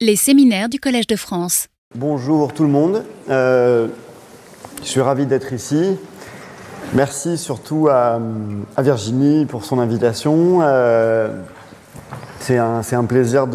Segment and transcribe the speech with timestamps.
[0.00, 1.66] Les séminaires du Collège de France.
[1.96, 3.02] Bonjour tout le monde.
[3.30, 3.88] Euh,
[4.80, 5.96] je suis ravi d'être ici.
[6.94, 8.20] Merci surtout à,
[8.78, 10.60] Virginie pour son invitation.
[10.62, 11.42] Euh,
[12.38, 13.48] c'est un, plaisir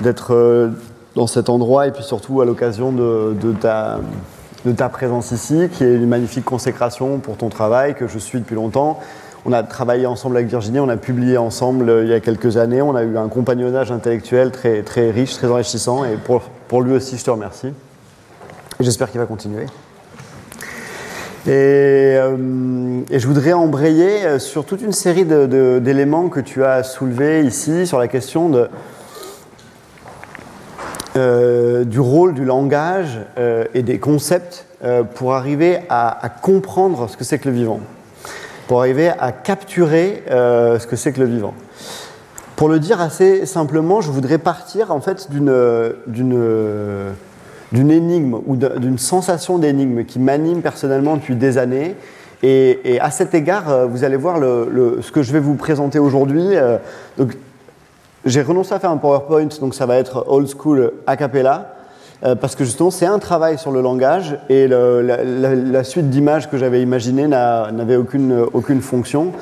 [0.00, 0.70] d'être euh,
[1.14, 6.08] dans cet endroit et puis surtout à l'occasion de ta présence ici, qui est une
[6.08, 8.98] magnifique consécration pour ton travail que je suis depuis longtemps.
[9.48, 12.56] On a travaillé ensemble avec Virginie, on a publié ensemble euh, il y a quelques
[12.56, 16.82] années, on a eu un compagnonnage intellectuel très, très riche, très enrichissant, et pour, pour
[16.82, 17.72] lui aussi, je te remercie.
[18.80, 19.66] J'espère qu'il va continuer.
[21.46, 22.36] Et, euh,
[23.08, 28.00] je voudrais embrayer euh, sur toute une série d'éléments que tu as soulevés ici sur
[28.00, 28.50] la question
[31.14, 33.20] du rôle du langage
[33.74, 34.66] et des concepts
[35.14, 37.80] pour arriver à, comprendre ce que c'est que le vivant
[38.66, 41.54] pour arriver à capturer euh, ce que c'est que le vivant.
[42.56, 45.52] Pour le dire assez simplement, je voudrais partir en fait d'une
[47.72, 51.94] énigme ou d'une sensation d'énigme qui m'anime personnellement depuis des années.
[52.42, 55.54] Et, à cet égard, euh, vous allez voir le, le, ce que je vais vous
[55.54, 56.56] présenter aujourd'hui.
[56.56, 56.76] Euh,
[58.24, 61.75] j'ai renoncé à faire un PowerPoint, donc ça va être old school a cappella.
[62.24, 66.56] Euh, parce que justement c'est un travail sur le langage et la, suite d'images que
[66.56, 69.32] j'avais imaginées n'avait aucune, fonction.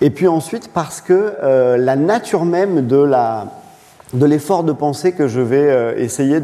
[0.00, 5.40] Et puis ensuite parce que euh, la nature même de l'effort de pensée que je
[5.40, 6.40] vais euh, essayer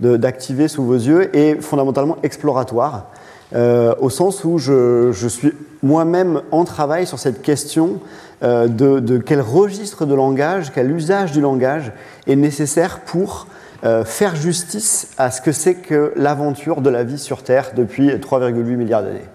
[0.00, 3.06] d'activer sous vos yeux est fondamentalement exploratoire,
[3.54, 8.00] au sens où je, suis moi-même en travail sur cette question
[8.42, 11.92] de, quel registre de langage, quel usage du langage
[12.26, 13.46] est nécessaire pour
[13.84, 18.08] euh, faire justice à ce que c'est que l'aventure de la vie sur Terre depuis
[18.08, 19.26] 3,8 milliards d'années.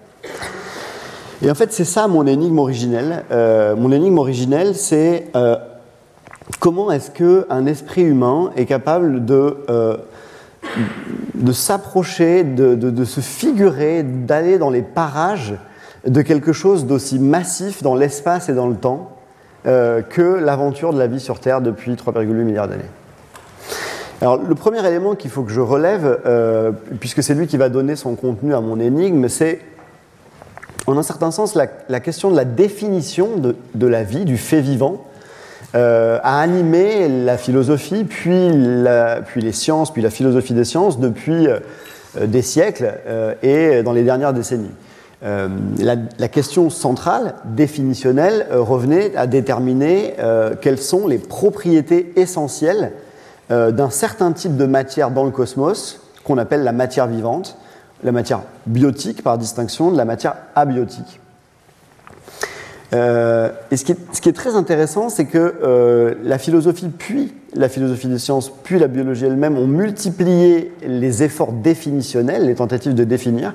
[1.42, 3.24] Et en fait, c'est ça mon énigme originelle.
[3.30, 5.56] Euh, mon énigme originelle, c'est euh,
[6.58, 9.58] comment est-ce qu'un esprit humain est capable de,
[11.34, 15.54] de s'approcher, de, de, se figurer, d'aller dans les parages
[16.04, 19.16] de quelque chose d'aussi massif dans l'espace et dans le temps
[19.64, 22.84] que l'aventure de la vie sur Terre depuis 3,8 milliards d'années.
[24.22, 27.68] Alors, le premier élément qu'il faut que je relève, euh, puisque c'est lui qui va
[27.68, 29.58] donner son contenu à mon énigme, c'est
[30.86, 35.04] en un certain sens la, question de la définition de, la vie, du fait vivant,
[35.74, 41.58] euh, a animé la philosophie, puis, les sciences, puis la philosophie des sciences depuis euh,
[42.24, 42.94] des siècles
[43.42, 44.70] et dans les dernières décennies.
[45.22, 50.14] La, question centrale, définitionnelle, revenait à déterminer
[50.60, 52.92] quelles sont les propriétés essentielles
[53.50, 57.58] d'un certain type de matière dans le cosmos qu'on appelle la matière vivante,
[58.02, 61.20] la matière biotique par distinction de la matière abiotique.
[62.94, 68.08] Euh, et ce qui, est, très intéressant, c'est que euh, la philosophie, puis la philosophie
[68.08, 73.54] des sciences, puis la biologie elle-même ont multiplié les efforts définitionnels, les tentatives de définir,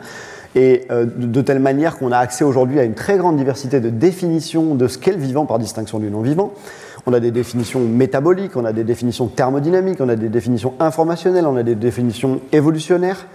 [0.56, 3.80] et euh, de, de, telle manière qu'on a accès aujourd'hui à une très grande diversité
[3.80, 6.54] de définitions de ce qu'est le vivant par distinction du non-vivant.
[7.10, 11.46] On a des définitions métaboliques, on a des définitions thermodynamiques, on a des définitions informationnelles,
[11.48, 13.28] on a des définitions évolutionnaires.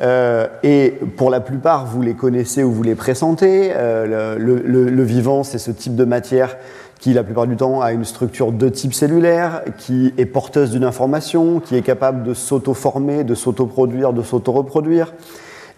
[0.00, 3.70] Euh, et pour la plupart, vous les connaissez ou vous les pressentez.
[3.76, 6.56] Euh, le, vivant, c'est ce type de matière
[7.00, 10.84] qui, la plupart du temps, a une structure de type cellulaire, qui est porteuse d'une
[10.84, 15.12] information, qui est capable de s'auto-former, de s'auto-produire, de s'auto-reproduire.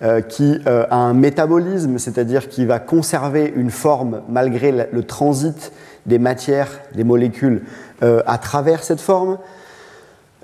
[0.02, 5.72] Euh, qui a un métabolisme, c'est-à-dire qui va conserver une forme malgré le transit
[6.06, 7.62] des matières, des molécules
[8.02, 9.38] euh, à travers cette forme,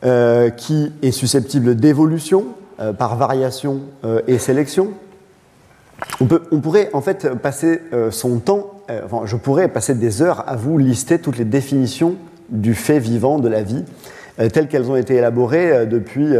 [0.04, 2.46] euh, qui est susceptible d'évolution
[2.80, 3.80] euh, par variation
[4.26, 4.92] et sélection.
[6.20, 10.48] On, peut, on, pourrait en fait passer son temps, enfin, je pourrais passer des heures
[10.48, 12.16] à vous lister toutes les définitions
[12.48, 13.84] du fait vivant de la vie,
[14.50, 16.34] telles qu'elles ont été élaborées depuis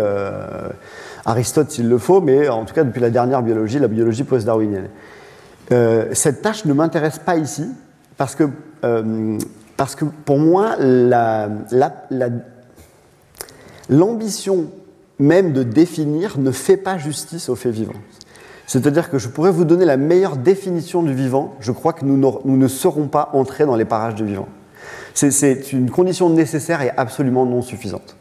[1.26, 4.88] Aristote s'il le faut, mais en tout cas depuis la dernière biologie, la biologie post-darwinienne.
[6.14, 7.68] cette tâche ne m'intéresse pas ici,
[8.20, 8.44] parce que,
[8.84, 9.38] euh,
[9.78, 10.76] parce que pour moi,
[13.88, 14.68] l'ambition la, la,
[15.18, 17.94] même de définir ne fait pas justice au fait vivant.
[18.66, 22.18] C'est-à-dire que je pourrais vous donner la meilleure définition du vivant, je crois que nous,
[22.18, 24.48] nous ne serons pas entrés dans les parages du vivant.
[25.14, 28.16] C'est une condition nécessaire et absolument non suffisante.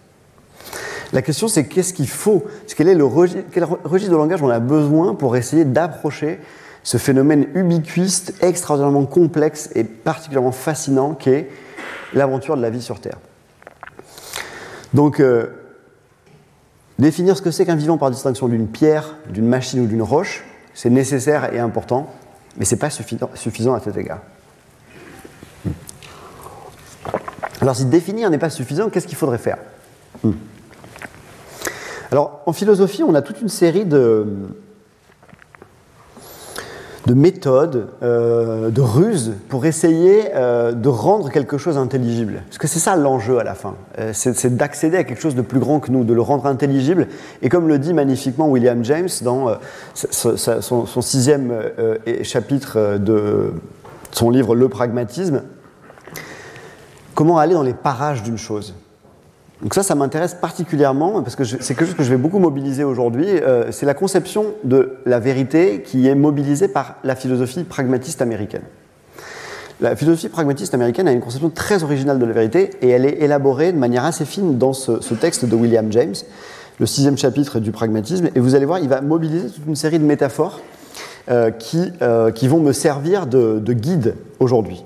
[1.11, 2.45] La question, c'est qu'est-ce qu'il faut?
[2.73, 6.39] Quel est le registre, quel registre de langage on a besoin pour essayer d'approcher
[6.83, 11.49] ce phénomène ubiquiste, extraordinairement complexe et particulièrement fascinant qu'est
[12.13, 13.17] l'aventure de la vie sur Terre.
[14.93, 15.47] Donc, euh,
[16.97, 20.43] définir ce que c'est qu'un vivant par distinction d'une pierre, d'une machine ou d'une roche,
[20.73, 22.11] c'est nécessaire et important,
[22.57, 24.21] mais ce n'est pas suffisant, à cet égard.
[27.61, 29.57] Alors, si définir n'est pas suffisant, qu'est-ce qu'il faudrait faire?
[30.23, 30.31] Hmm.
[32.11, 34.25] Alors, en philosophie, on a toute une série de,
[37.05, 42.41] de méthodes, euh, de ruses pour essayer euh, de rendre quelque chose intelligible.
[42.47, 45.41] Parce que c'est ça l'enjeu à la fin, euh, c'est d'accéder à quelque chose de
[45.41, 47.07] plus grand que nous, de le rendre intelligible.
[47.41, 49.57] Et comme le dit magnifiquement William James dans
[49.93, 51.53] son, sixième
[52.23, 53.53] chapitre de
[54.11, 55.43] son livre Le pragmatisme,
[57.15, 58.75] comment aller dans les parages d'une chose.
[59.61, 62.85] Donc ça, ça m'intéresse particulièrement parce que c'est quelque chose que je vais beaucoup mobiliser
[62.85, 63.27] aujourd'hui.
[63.27, 68.61] Euh, c'est la conception de la vérité qui est mobilisée par la philosophie pragmatiste américaine.
[69.81, 73.21] La philosophie pragmatiste américaine a une conception très originale de la vérité et elle est
[73.21, 76.15] élaborée de manière assez fine dans ce, texte de William James,
[76.79, 78.29] le sixième chapitre du pragmatisme.
[78.35, 80.61] Et vous allez voir, il va mobiliser toute une série de métaphores
[81.29, 84.83] euh, qui, euh, qui, vont me servir de, guide aujourd'hui.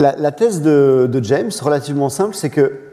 [0.00, 2.83] La, thèse de, de James, relativement simple, c'est que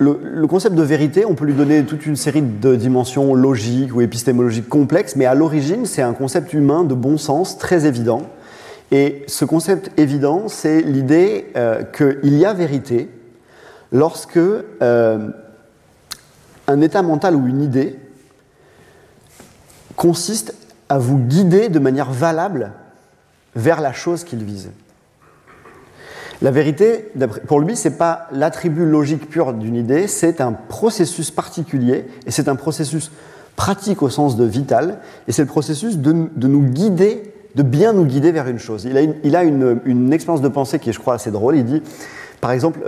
[0.00, 4.00] le, concept de vérité, on peut lui donner toute une série de dimensions logiques ou
[4.00, 8.22] épistémologiques complexes, mais à l'origine, c'est un concept humain de bon sens très évident.
[8.92, 13.10] Et ce concept évident, c'est l'idée euh, qu'il y a vérité
[13.92, 15.28] lorsque euh,
[16.66, 17.98] un état mental ou une idée
[19.96, 20.54] consiste
[20.88, 22.72] à vous guider de manière valable
[23.54, 24.70] vers la chose qu'il vise.
[26.42, 27.04] La vérité,
[27.46, 32.30] pour lui, ce n'est pas l'attribut logique pur d'une idée, c'est un processus particulier, et
[32.30, 33.10] c'est un processus
[33.56, 38.06] pratique au sens de vital, et c'est le processus de, nous guider, de bien nous
[38.06, 38.86] guider vers une chose.
[38.86, 41.56] Il a une, expérience de pensée qui est, je crois, assez drôle.
[41.56, 41.82] Il dit,
[42.40, 42.80] par exemple,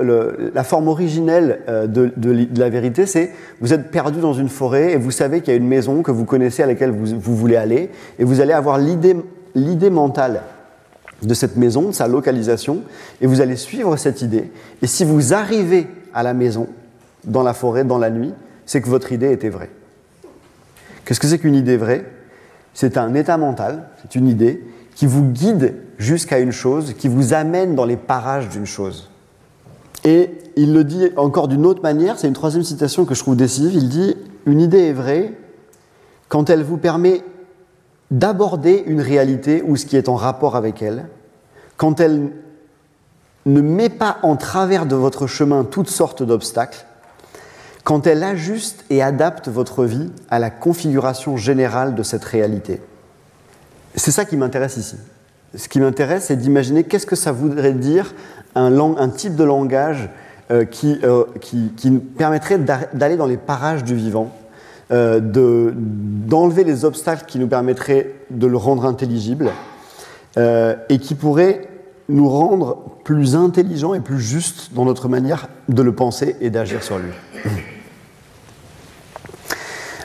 [0.54, 4.96] la forme originelle euh, de, la vérité, c'est vous êtes perdu dans une forêt et
[4.96, 7.56] vous savez qu'il y a une maison que vous connaissez à laquelle vous, vous voulez
[7.56, 10.40] aller, et vous allez avoir l'idée mentale
[11.22, 12.82] de cette maison, de sa localisation,
[13.20, 14.50] et vous allez suivre cette idée.
[14.82, 16.68] Et si vous arrivez à la maison,
[17.24, 18.32] dans la forêt, dans la nuit,
[18.66, 19.70] c'est que votre idée était vraie.
[21.04, 22.04] Qu'est-ce que c'est qu'une idée vraie?
[22.74, 24.64] C'est un état mental, c'est une idée
[24.94, 29.10] qui vous guide jusqu'à une chose, qui vous amène dans les parages d'une chose.
[30.04, 33.36] Et il le dit encore d'une autre manière, c'est une troisième citation que je trouve
[33.36, 34.16] décisive, il dit,
[34.46, 35.32] une idée est vraie
[36.28, 37.22] quand elle vous permet
[38.12, 41.06] d'aborder une réalité ou ce qui est en rapport avec elle,
[41.78, 42.30] quand elle
[43.46, 46.84] ne met pas en travers de votre chemin toutes sortes d'obstacles,
[47.84, 52.82] quand elle ajuste et adapte votre vie à la configuration générale de cette réalité.
[53.96, 54.96] C'est ça qui m'intéresse ici.
[55.56, 58.14] Ce qui m'intéresse, c'est d'imaginer qu'est-ce que ça voudrait dire
[58.54, 60.10] un, type de langage
[60.50, 64.30] euh, euh, qui, qui permettrait d'aller dans les parages du vivant,
[64.90, 69.50] euh, d'enlever les obstacles qui nous permettraient de le rendre intelligible
[70.36, 71.68] euh, et qui pourraient
[72.08, 76.82] nous rendre plus intelligents et plus justes dans notre manière de le penser et d'agir
[76.82, 77.12] sur lui.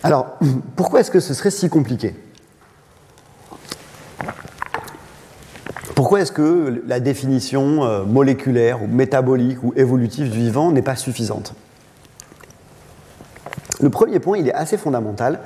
[0.03, 0.38] Alors,
[0.75, 2.15] pourquoi est-ce que ce serait si compliqué?
[5.95, 10.95] Pourquoi est-ce que la définition euh, moléculaire ou métabolique ou évolutive du vivant n'est pas
[10.95, 11.56] suffisante?
[13.81, 15.39] Le premier point, il est assez fondamental,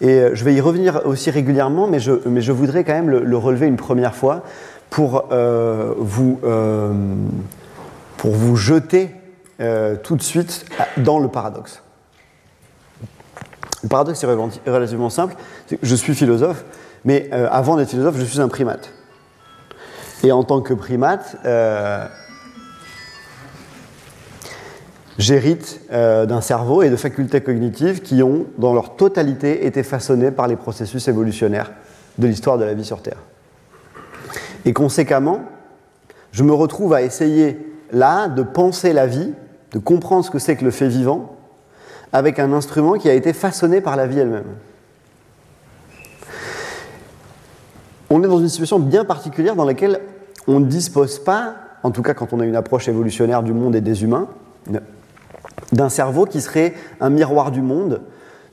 [0.00, 3.66] et euh, je vais y revenir aussi régulièrement, mais je, voudrais quand même le, relever
[3.66, 4.42] une première fois
[4.88, 6.92] pour, euh, vous, euh,
[8.16, 9.10] pour vous jeter
[10.02, 10.64] tout de suite
[10.96, 11.82] dans le paradoxe.
[13.82, 15.34] Le paradoxe est relativement simple.
[15.82, 16.64] Je suis philosophe,
[17.04, 18.90] mais avant d'être philosophe, je suis un primate.
[20.24, 21.36] Et en tant que primate,
[25.20, 30.30] j'hérite euh, d'un cerveau et de facultés cognitives qui ont, dans leur totalité, été façonnées
[30.30, 31.72] par les processus évolutionnaires
[32.16, 33.18] de l'histoire de la vie sur Terre.
[34.64, 35.42] Et conséquemment,
[36.32, 37.58] je me retrouve à essayer
[37.92, 39.32] là de penser la vie,
[39.72, 41.36] de comprendre ce que c'est que le fait vivant,
[42.14, 44.44] avec un instrument qui a été façonné par la vie elle-même.
[48.08, 50.00] On est dans une situation bien particulière dans laquelle
[50.48, 53.76] on ne dispose pas, en tout cas quand on a une approche évolutionnaire du monde
[53.76, 54.26] et des humains,
[55.72, 58.00] d'un cerveau qui serait un miroir du monde,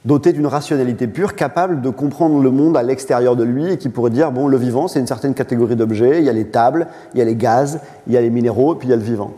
[0.06, 3.90] doté d'une rationalité pure, capable de comprendre le monde à l'extérieur de lui et qui
[3.90, 6.88] pourrait dire, bon, le vivant, c'est une certaine catégorie d'objets, il y a les tables,
[7.14, 8.98] il y a les gaz, il y a les minéraux, et puis il y a
[8.98, 9.34] le vivant.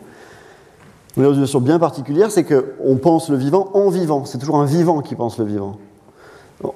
[1.17, 4.25] Une situation bien particulière, c'est qu'on pense le vivant en vivant.
[4.25, 5.77] C'est toujours un vivant qui pense le vivant.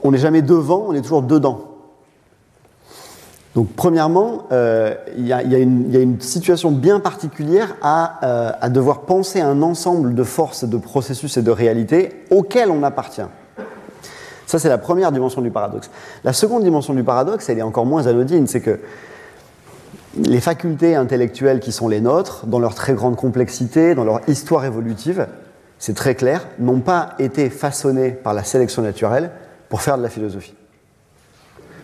[0.04, 1.73] On n'est jamais devant, on est toujours dedans.
[3.56, 9.62] Donc premièrement, euh, il y, a une situation bien particulière euh, à, devoir penser un
[9.62, 13.22] ensemble de forces, de processus et de réalités auxquelles on appartient.
[14.48, 15.92] Ça, c'est la première dimension du paradoxe.
[16.24, 18.80] La seconde dimension du paradoxe, elle est encore moins anodine, c'est que
[20.16, 24.66] les facultés intellectuelles qui sont les nôtres, dans leur très grande complexité, dans leur histoire
[24.66, 25.28] évolutive,
[25.78, 29.32] c'est très clair, n'ont pas été façonnés par la sélection naturelle
[29.70, 30.54] pour faire de la philosophie.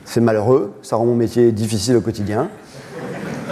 [0.09, 2.49] C'est malheureux, ça rend mon métier difficile au quotidien,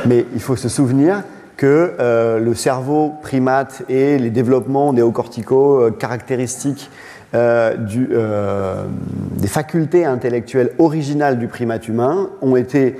[0.08, 1.22] mais il faut se souvenir
[1.56, 6.90] que euh, le cerveau primate et les développements néocorticaux euh, caractéristiques
[7.36, 7.76] euh,
[9.36, 12.96] des facultés intellectuelles originales du primate humain ont été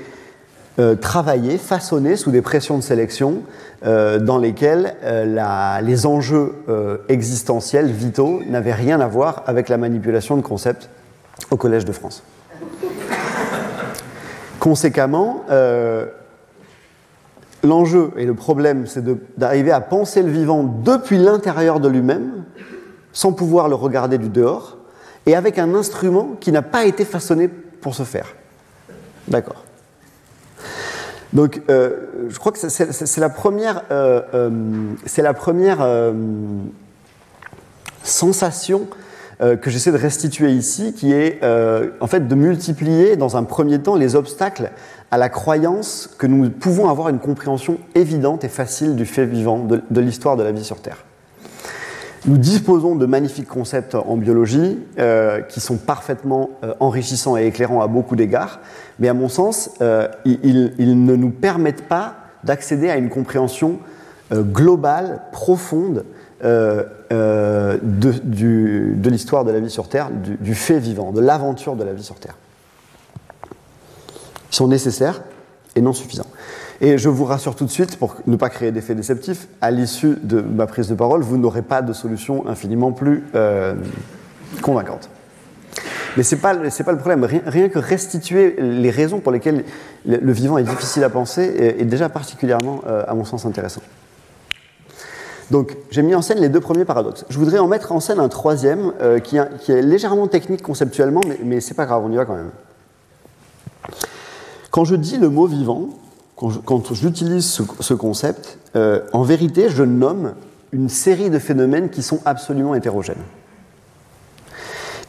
[1.00, 3.42] travaillés, façonnés sous des pressions de sélection
[3.82, 4.94] dans lesquelles
[5.82, 6.52] les enjeux
[7.08, 10.88] existentiels, vitaux, n'avaient rien à voir avec la manipulation de concepts
[11.50, 12.22] au Collège de France.
[14.60, 15.44] Conséquemment,
[17.64, 19.04] L'enjeu et le problème, c'est
[19.36, 22.44] d'arriver à penser le vivant depuis l'intérieur de lui-même,
[23.12, 24.76] sans pouvoir le regarder du dehors,
[25.26, 28.36] et avec un instrument qui n'a pas été façonné pour ce faire.
[29.26, 29.64] D'accord.
[31.32, 34.50] Donc, euh, je crois que c'est la première, euh, euh,
[35.04, 35.84] c'est la première
[38.04, 38.86] sensation
[39.40, 41.40] que j'essaie de restituer ici, qui est
[42.00, 44.70] en fait de multiplier dans un premier temps les obstacles
[45.10, 49.58] à la croyance que nous pouvons avoir une compréhension évidente et facile du fait vivant,
[49.58, 51.04] de, l'histoire de la vie sur Terre.
[52.26, 57.80] Nous disposons de magnifiques concepts en biologie euh, qui sont parfaitement euh, enrichissants et éclairants
[57.80, 58.60] à beaucoup d'égards,
[58.98, 63.78] mais à mon sens, euh, ils, ne nous permettent pas d'accéder à une compréhension
[64.32, 66.04] globale, profonde
[66.42, 66.88] de,
[69.08, 72.16] l'histoire de la vie sur Terre, du fait vivant, de l'aventure de la vie sur
[72.16, 72.36] Terre.
[74.50, 75.20] Ils sont nécessaires
[75.76, 76.26] et non suffisants.
[76.80, 80.16] Et je vous rassure tout de suite, pour ne pas créer d'effet déceptif, à l'issue
[80.22, 83.74] de ma prise de parole, vous n'aurez pas de solution infiniment plus euh,
[84.62, 85.10] convaincante.
[86.16, 87.24] Mais ce n'est pas, pas, le problème.
[87.24, 89.64] Rien, que restituer les raisons pour lesquelles
[90.06, 93.82] le, vivant est difficile à penser est, déjà particulièrement, euh, à mon sens, intéressant.
[95.50, 97.24] Donc, j'ai mis en scène les deux premiers paradoxes.
[97.30, 101.38] Je voudrais en mettre en scène un troisième euh, qui, est légèrement technique conceptuellement, mais,
[101.42, 102.50] mais c'est pas grave, on y va quand même.
[104.70, 105.88] Quand je dis le mot vivant,
[106.36, 107.46] quand j'utilise
[107.80, 110.34] ce, concept, euh, en vérité, je nomme
[110.70, 113.16] une série de phénomènes qui sont absolument hétérogènes.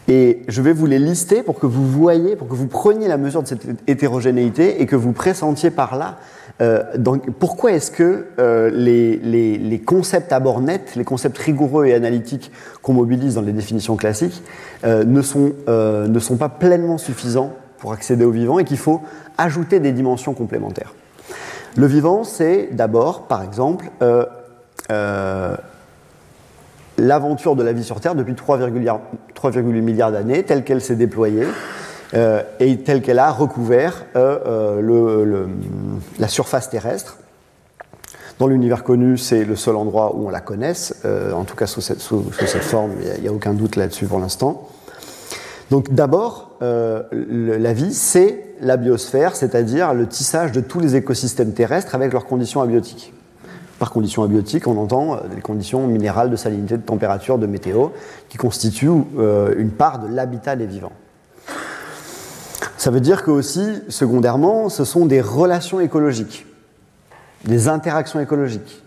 [0.08, 3.18] Et je vais vous les lister pour que vous voyez, pour que vous preniez la
[3.18, 6.18] mesure de cette hétérogénéité et que vous pressentiez par là
[6.62, 6.84] euh,
[7.40, 12.52] pourquoi est-ce que euh, les, concepts à bord net, les concepts rigoureux et analytiques
[12.82, 14.44] qu'on mobilise dans les définitions classiques,
[14.86, 19.02] ne, sont, ne sont pas pleinement suffisants pour accéder au vivant et qu'il faut
[19.38, 20.94] ajouter des dimensions complémentaires?
[21.76, 24.26] Le vivant, c'est d'abord, par exemple, euh,
[24.92, 25.56] euh,
[26.98, 31.48] l'aventure de la vie sur Terre depuis 3,8 milliards d'années, telle qu'elle s'est déployée euh,
[32.14, 35.48] et telle qu'elle a recouvert le,
[36.18, 37.18] la surface terrestre.
[38.40, 41.82] Dans l'univers connu, c'est le seul endroit où on la connaisse, en tout cas sous
[41.82, 44.70] cette, forme, il n'y a, aucun doute là-dessus pour l'instant.
[45.70, 51.54] Donc d'abord, euh, la vie, c'est la biosphère, c'est-à-dire le tissage de tous les écosystèmes
[51.54, 53.14] terrestres avec leurs conditions abiotiques.
[53.78, 57.90] Par conditions abiotiques, on entend euh, les conditions minérales de salinité, de température, de météo,
[58.28, 60.92] qui constituent euh, une part de l'habitat des vivants.
[62.80, 66.46] Ça veut dire que aussi, secondairement, ce sont des relations écologiques,
[67.44, 68.82] des interactions écologiques.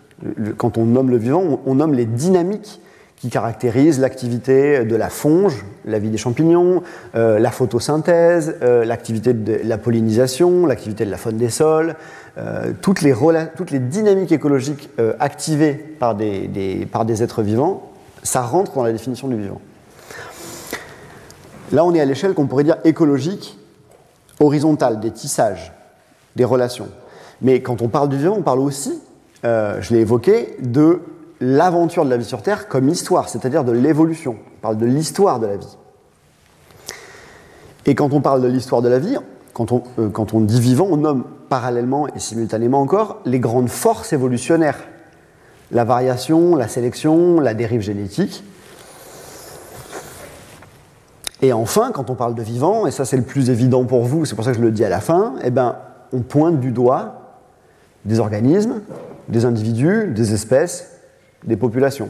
[0.57, 2.81] Quand on nomme le vivant, on nomme les dynamiques
[3.17, 6.81] qui caractérise l'activité de la fonge, la vie des champignons,
[7.13, 11.93] euh, la photosynthèse, euh, l'activité de la pollinisation, l'activité de la faune des sols,
[12.39, 16.87] euh, toutes, les dynamiques écologiques activées par des
[17.21, 17.91] êtres vivants,
[18.23, 19.61] ça rentre dans la définition du vivant.
[21.71, 23.59] Là, on est à l'échelle qu'on pourrait dire écologique,
[24.43, 25.73] horizontale, des tissages,
[26.35, 26.89] des relations.
[27.41, 28.99] Mais quand on parle du vivant, on parle aussi,
[29.43, 31.01] je l'ai évoqué, de
[31.41, 34.37] l'aventure de la vie sur Terre comme histoire, c'est-à-dire de l'évolution.
[34.57, 35.77] On parle de l'histoire de la vie.
[37.85, 39.17] Et quand on parle de l'histoire de la vie,
[39.53, 43.69] quand on, euh, quand on dit vivant, on nomme parallèlement et simultanément encore les grandes
[43.69, 44.79] forces évolutionnaires.
[45.71, 48.43] La variation, la sélection, la dérive génétique.
[51.43, 54.23] Et enfin, quand on parle de vivant, et ça c'est le plus évident pour vous,
[54.23, 55.75] c'est pour ça que je le dis à la fin, eh ben,
[56.13, 57.41] on pointe du doigt
[58.05, 58.79] des organismes,
[59.27, 61.01] des individus, des espèces
[61.43, 62.09] des populations.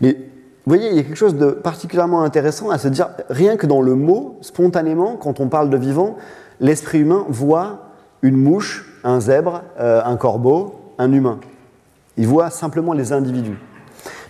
[0.00, 3.56] Mais vous voyez, il y a quelque chose de particulièrement intéressant à se dire, rien
[3.56, 6.16] que dans le mot, spontanément, quand on parle de vivant,
[6.58, 7.90] l'esprit humain voit
[8.22, 11.38] une mouche, un zèbre, euh, un corbeau, un humain.
[12.16, 13.58] Il voit simplement les individus.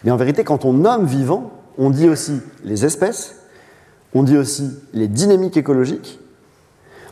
[0.05, 3.37] Mais en vérité, quand on nomme vivant, on dit aussi les espèces,
[4.15, 6.19] on dit aussi les dynamiques écologiques,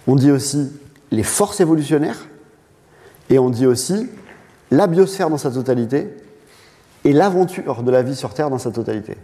[0.06, 0.70] on dit aussi
[1.10, 2.26] les forces évolutionnaires,
[3.30, 4.08] et on dit aussi
[4.70, 6.08] la biosphère dans sa totalité
[7.04, 9.16] et l'aventure de la vie sur Terre dans sa totalité.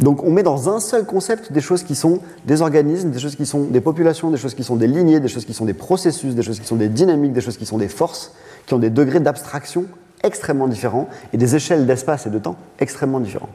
[0.00, 3.36] Donc on met dans un seul concept des choses qui sont des organismes, des choses
[3.36, 5.74] qui sont des populations, des choses qui sont des lignées, des choses qui sont des
[5.74, 8.32] processus, des choses qui sont des dynamiques, des choses qui sont des forces,
[8.66, 9.84] qui ont des degrés d'abstraction
[10.22, 13.50] extrêmement différents et des échelles d'espace et de temps extrêmement différents.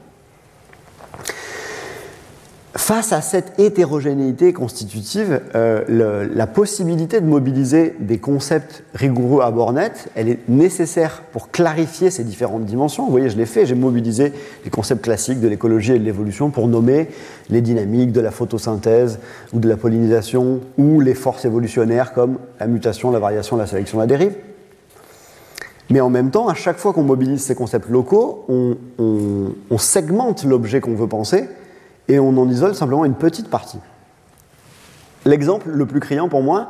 [2.75, 9.73] Face à cette hétérogénéité constitutive, euh, la possibilité de mobiliser des concepts rigoureux à bord
[9.73, 13.05] net, elle est nécessaire pour clarifier ces différentes dimensions.
[13.05, 14.33] Vous voyez, je l'ai fait, j'ai mobilisé
[14.63, 17.07] les concepts classiques de l'écologie et de l'évolution pour nommer
[17.49, 19.17] les dynamiques de la photosynthèse
[19.51, 23.97] ou de la pollinisation ou les forces évolutionnaires comme la mutation, la variation, la sélection,
[23.97, 24.35] la dérive.
[25.89, 28.45] Mais en même temps, à chaque fois qu'on mobilise ces concepts locaux,
[28.99, 31.45] on segmente l'objet qu'on veut penser
[32.09, 33.79] et on en isole simplement une petite partie.
[35.25, 36.69] L'exemple le plus criant pour moi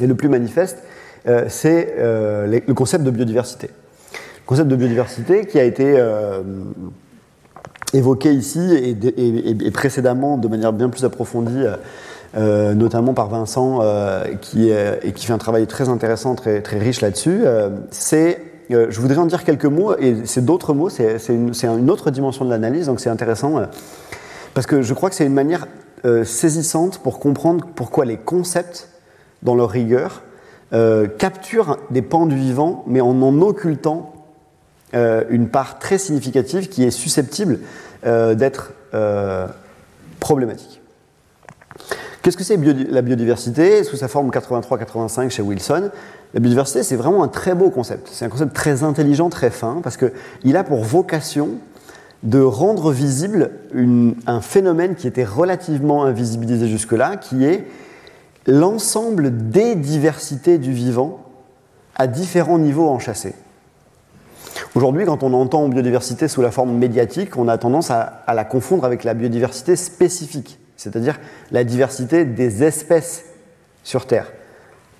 [0.00, 0.78] et le plus manifeste,
[1.26, 3.68] euh, c'est euh, le concept de biodiversité.
[3.68, 6.42] Le concept de biodiversité qui a été euh,
[7.92, 11.64] évoqué ici et, précédemment de manière bien plus approfondie,
[12.36, 13.80] notamment par Vincent,
[14.40, 17.42] qui, et qui fait un travail très intéressant, très, très riche là-dessus.
[17.90, 22.10] c'est je voudrais en dire quelques mots, et c'est d'autres mots, c'est une, une, autre
[22.10, 23.62] dimension de l'analyse, donc c'est intéressant.
[24.54, 25.66] Parce que je crois que c'est une manière
[26.04, 28.88] euh, saisissante pour comprendre pourquoi les concepts,
[29.42, 30.22] dans leur rigueur,
[30.72, 34.12] euh, capturent des pans du vivant, mais en en occultant
[34.94, 37.58] euh, une part très significative qui est susceptible
[38.04, 38.74] d'être
[40.20, 40.82] problématique.
[42.20, 43.82] Qu'est-ce que c'est la biodiversité?
[43.82, 45.90] Sous sa forme 83-85 chez Wilson,
[46.34, 48.08] la biodiversité, c'est vraiment un très beau concept.
[48.12, 51.52] C'est un concept très intelligent, très fin, parce qu'il a pour vocation
[52.24, 53.50] de rendre visible
[54.26, 57.66] un phénomène qui était relativement invisibilisé jusque-là, qui est
[58.46, 61.20] l'ensemble des diversités du vivant
[61.94, 63.34] à différents niveaux enchâssés.
[64.74, 68.84] Aujourd'hui, quand on entend biodiversité sous la forme médiatique, on a tendance à, la confondre
[68.84, 71.20] avec la biodiversité spécifique, c'est-à-dire
[71.52, 73.24] la diversité des espèces
[73.82, 74.32] sur Terre.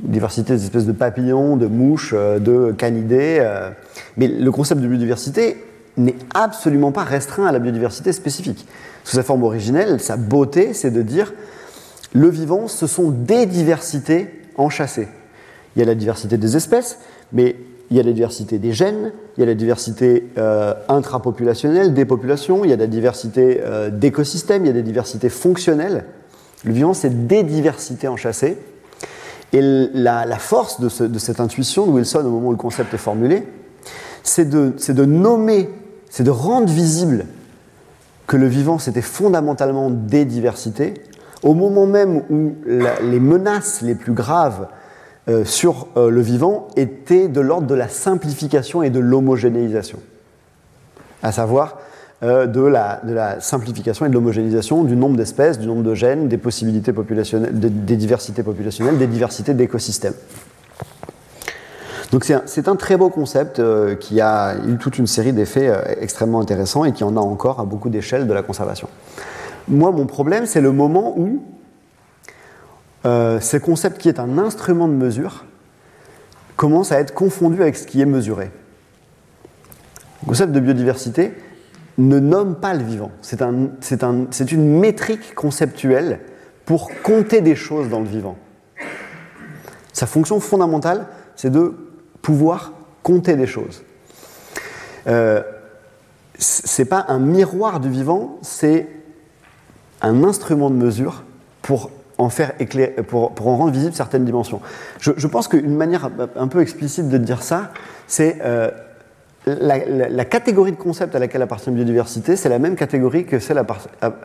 [0.00, 3.38] Diversité des espèces de papillons, de mouches, euh, de canidés.
[3.40, 3.70] Euh.
[4.16, 5.56] Mais le concept de biodiversité,
[5.96, 8.66] n'est absolument pas restreint à la biodiversité spécifique.
[9.04, 11.32] Sous sa forme originelle, sa beauté, c'est de dire
[12.14, 15.08] le vivant, ce sont des diversités enchâssées.
[15.74, 16.98] Il y a la diversité des espèces,
[17.32, 17.56] mais
[17.90, 22.04] il y a la diversité des gènes, il y a la diversité euh, intrapopulationnelle des
[22.04, 26.04] populations, il y a la diversité euh, d'écosystèmes, il y a des diversités fonctionnelles.
[26.64, 28.56] Le vivant, c'est des diversités enchâssées.
[29.52, 33.46] Et la, force de, cette intuition de Wilson au moment où le concept est formulé,
[34.22, 35.68] c'est de nommer
[36.14, 37.26] c'est de rendre visible
[38.28, 40.94] que le vivant, c'était fondamentalement des diversités,
[41.42, 44.68] au moment même où les menaces les plus graves
[45.28, 49.98] euh, sur euh, le vivant étaient de l'ordre de la simplification et de l'homogénéisation,
[51.24, 51.78] à savoir
[52.22, 55.96] euh, de, la, de, la, simplification et de l'homogénéisation du nombre d'espèces, du nombre de
[55.96, 60.14] gènes, des possibilités populationnelles, des diversités populationnelles, des diversités d'écosystèmes.
[62.14, 65.82] Donc c'est un, très beau concept euh, qui a eu toute une série d'effets euh,
[66.00, 68.88] extrêmement intéressants et qui en a encore à beaucoup d'échelles de la conservation.
[69.66, 71.42] Moi, mon problème, c'est le moment où
[73.04, 75.44] euh, ce concept qui est un instrument de mesure
[76.54, 78.52] commence à être confondu avec ce qui est mesuré.
[80.22, 81.34] Le concept de biodiversité
[81.98, 83.10] ne nomme pas le vivant.
[83.22, 86.20] C'est une métrique conceptuelle
[86.64, 88.36] pour compter des choses dans le vivant.
[89.92, 91.74] Sa fonction fondamentale, c'est de
[92.24, 93.82] pouvoir compter des choses.
[95.06, 95.42] Euh,
[96.38, 98.88] c'est pas un miroir du vivant, c'est
[100.00, 101.22] un instrument de mesure
[101.62, 104.60] pour en faire éclairer, pour, en rendre visible certaines dimensions.
[105.00, 107.72] Je, pense qu'une manière un peu explicite de dire ça,
[108.06, 108.70] c'est euh,
[109.46, 113.62] la, catégorie de concept à laquelle appartient la biodiversité, c'est la même catégorie que celle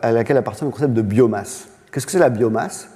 [0.02, 1.68] à laquelle appartient le concept de biomasse.
[1.92, 2.88] Qu'est-ce que c'est la biomasse?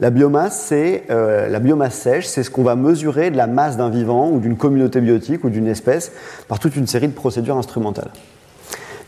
[0.00, 3.76] La biomasse, c'est euh, la biomasse sèche, c'est ce qu'on va mesurer de la masse
[3.76, 6.12] d'un vivant ou d'une communauté biotique ou d'une espèce
[6.46, 8.10] par toute une série de procédures instrumentales.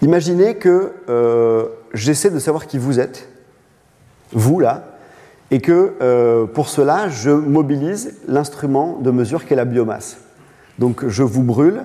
[0.03, 3.29] Imaginez que euh, j'essaie de savoir qui vous êtes,
[4.33, 4.97] vous là,
[5.53, 10.19] et que euh, pour cela, je mobilise l'instrument de mesure qu'est la biomasse.
[10.79, 11.83] Donc je vous brûle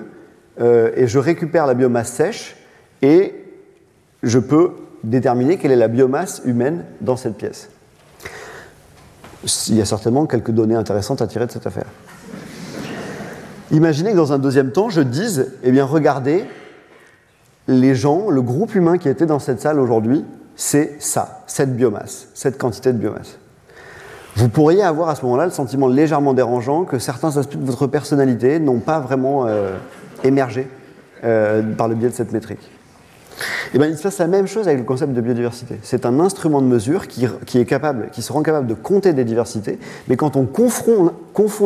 [0.58, 2.56] et je récupère la biomasse sèche
[3.02, 3.34] et
[4.22, 4.70] je peux
[5.04, 7.68] déterminer quelle est la biomasse humaine dans cette pièce
[9.68, 11.86] il y a certainement quelques données intéressantes à tirer de cette affaire.
[13.70, 16.44] Imaginez que dans un deuxième temps, je dise, eh bien regardez,
[17.68, 22.28] les gens, le groupe humain qui était dans cette salle aujourd'hui, c'est ça, cette biomasse,
[22.34, 23.38] cette quantité de biomasse.
[24.36, 27.86] Vous pourriez avoir à ce moment-là le sentiment légèrement dérangeant que certains aspects de votre
[27.86, 29.76] personnalité n'ont pas vraiment euh,
[30.22, 30.68] émergé
[31.76, 32.75] par le biais de cette métrique.
[33.74, 35.78] Et bien, il se passe la même chose avec le concept de biodiversité.
[35.82, 39.24] C'est un instrument de mesure qui, est capable, qui se rend capable de compter des
[39.24, 41.12] diversités, mais quand on confond,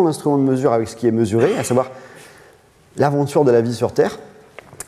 [0.05, 1.91] l'instrument de mesure avec ce qui est mesuré, à savoir
[2.97, 4.19] l'aventure de la vie sur Terre,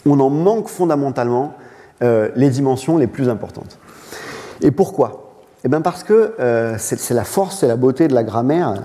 [0.07, 1.55] on en manque fondamentalement
[2.03, 3.79] euh, les dimensions les plus importantes.
[4.61, 5.35] Et pourquoi?
[5.64, 8.83] Eh bien parce que euh, c'est la force et la beauté de la grammaire,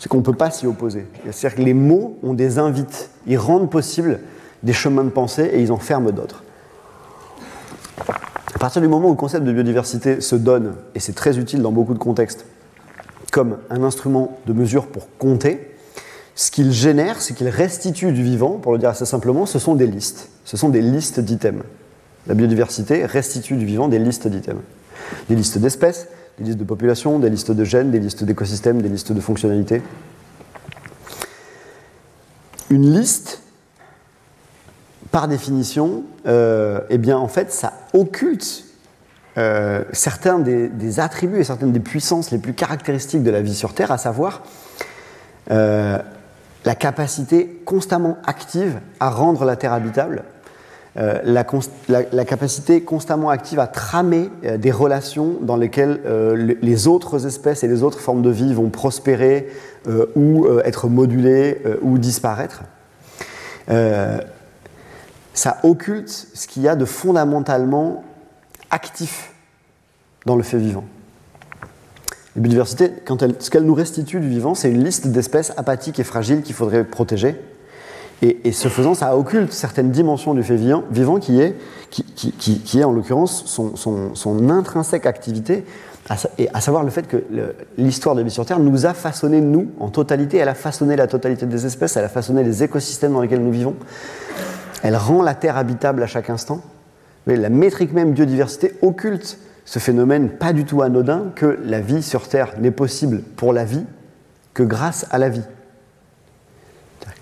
[0.00, 1.06] c'est qu'on ne peut pas s'y opposer.
[1.30, 4.18] C'est-à-dire que les mots ont des invites, ils rendent possible
[4.64, 6.42] des chemins de pensée et ils en ferment d'autres.
[7.98, 11.62] À partir du moment où le concept de biodiversité se donne, et c'est très utile
[11.62, 12.46] dans beaucoup de contextes,
[13.32, 15.76] comme un instrument de mesure pour compter,
[16.34, 19.74] ce qu'il génère, ce qu'il restitue du vivant, pour le dire assez simplement, ce sont
[19.74, 20.28] des listes.
[20.44, 21.64] Ce sont des listes d'items.
[22.26, 24.60] La biodiversité restitue du vivant des listes d'items.
[25.28, 28.88] Des listes d'espèces, des listes de populations, des listes de gènes, des listes d'écosystèmes, des
[28.88, 29.80] listes de fonctionnalités.
[32.68, 33.42] Une liste,
[35.16, 38.64] par définition, euh, eh bien, en fait, ça occulte
[39.38, 43.72] euh, certains des, attributs et certaines des puissances les plus caractéristiques de la vie sur
[43.72, 44.42] Terre, à savoir
[45.50, 45.96] euh,
[46.66, 50.22] la capacité constamment active à rendre la Terre habitable,
[50.98, 55.98] euh, la, capacité constamment active à tramer des relations dans lesquelles
[56.60, 59.48] les autres espèces et les autres formes de vie vont prospérer
[60.14, 62.64] ou être modulées ou disparaître.
[65.36, 68.02] Ça occulte ce qu'il y a de fondamentalement
[68.70, 69.32] actif
[70.24, 70.84] dans le fait vivant.
[72.34, 76.00] La biodiversité, quand elle, ce qu'elle nous restitue du vivant, c'est une liste d'espèces apathiques
[76.00, 77.36] et fragiles qu'il faudrait protéger.
[78.22, 81.54] Et, ce faisant, ça occulte certaines dimensions du fait vivant, qui, est,
[81.90, 85.66] qui, est en l'occurrence son, son, son, intrinsèque activité,
[86.38, 87.22] et à savoir le fait que
[87.76, 90.38] l'histoire de la vie sur Terre nous a façonné, nous, en totalité.
[90.38, 93.52] Elle a façonné la totalité des espèces, elle a façonné les écosystèmes dans lesquels nous
[93.52, 93.76] vivons.
[94.82, 96.60] Elle rend la Terre habitable à chaque instant.
[97.26, 102.02] Mais la métrique même biodiversité occulte ce phénomène pas du tout anodin que la vie
[102.02, 103.84] sur Terre n'est possible pour la vie
[104.54, 105.44] que grâce à la vie.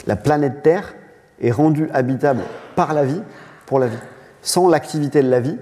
[0.06, 0.94] La planète Terre
[1.40, 2.42] est rendue habitable
[2.76, 3.22] par la vie
[3.66, 3.98] pour la vie.
[4.42, 5.56] Sans l'activité de la vie,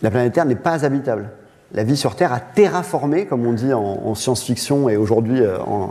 [0.00, 1.30] la planète Terre n'est pas habitable.
[1.72, 5.90] La vie sur Terre a terraformé, comme on dit en, science-fiction et aujourd'hui euh, en,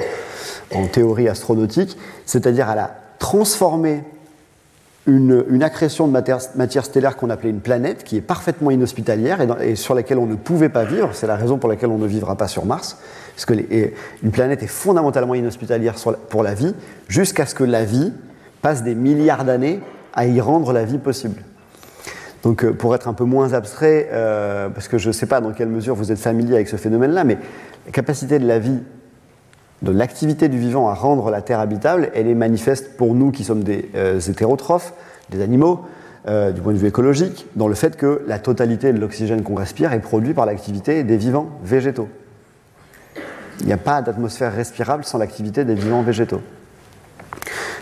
[0.74, 4.04] en, théorie astronautique, c'est-à-dire elle a transformé
[5.06, 9.96] une, accrétion de matière, stellaire qu'on appelait une planète, qui est parfaitement inhospitalière et, sur
[9.96, 11.10] laquelle on ne pouvait pas vivre.
[11.14, 12.98] C'est la raison pour laquelle on ne vivra pas sur Mars.
[13.36, 15.96] Parce que une planète est fondamentalement inhospitalière
[16.30, 16.74] pour la vie,
[17.08, 18.14] jusqu'à ce que la vie
[18.62, 19.82] passe des milliards d'années
[20.14, 21.42] à y rendre la vie possible.
[22.44, 25.42] Donc, euh, pour être un peu moins abstrait, euh, parce que je ne sais pas
[25.42, 27.38] dans quelle mesure vous êtes familier avec ce phénomène-là, mais
[27.86, 28.80] la capacité de la vie
[29.84, 33.44] de l'activité du vivant à rendre la Terre habitable, elle est manifeste pour nous qui
[33.44, 34.94] sommes des euh, hétérotrophes,
[35.30, 35.82] des animaux,
[36.28, 39.56] euh, du point de vue écologique, dans le fait que la totalité de l'oxygène qu'on
[39.56, 42.08] respire est produit par l'activité des vivants végétaux.
[43.60, 46.42] Il n'y a pas d'atmosphère respirable sans l'activité des vivants végétaux.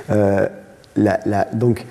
[0.09, 0.47] Euh,
[1.53, 1.85] donc,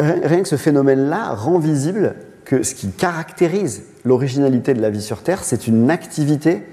[0.00, 5.22] rien que ce phénomène-là rend visible que ce qui caractérise l'originalité de la vie sur
[5.22, 6.64] Terre, c'est une activité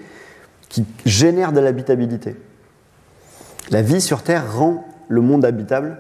[0.74, 2.36] qui génère de l'habitabilité.
[3.70, 5.98] La vie sur Terre rend le monde habitable,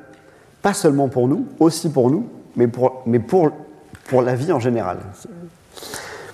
[0.64, 3.52] pas seulement pour nous, aussi pour nous, mais pour, mais pour,
[4.06, 4.98] pour la vie en général,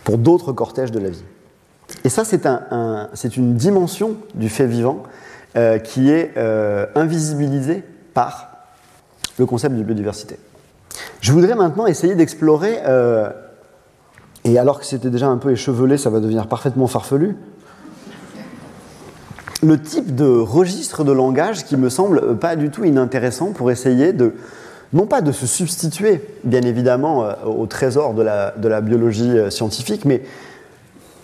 [0.05, 1.23] pour d'autres cortèges de la vie.
[2.05, 5.03] Et ça, c'est un, une dimension du fait vivant
[5.57, 8.51] euh, qui est euh, invisibilisée par
[9.37, 10.39] le concept de biodiversité.
[11.19, 13.31] Je voudrais maintenant essayer d'explorer, euh,
[14.45, 17.35] et alors que c'était déjà un peu échevelé, ça va devenir parfaitement farfelu,
[19.61, 24.13] le type de registre de langage qui me semble pas du tout inintéressant pour essayer
[24.13, 24.33] de,
[24.93, 29.37] non pas de se substituer, bien évidemment, euh, au trésor de la, de la biologie
[29.37, 30.21] euh, scientifique, mais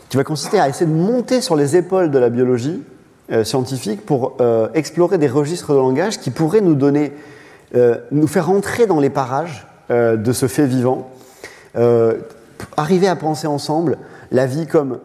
[0.09, 2.83] qui va consister à essayer de monter sur les épaules de la biologie
[3.31, 4.37] euh, scientifique pour
[4.75, 7.11] explorer des registres de langage qui pourraient nous donner,
[8.11, 11.09] nous faire entrer dans les parages de ce fait vivant,
[12.77, 13.97] arriver à penser ensemble
[14.31, 14.99] la vie comme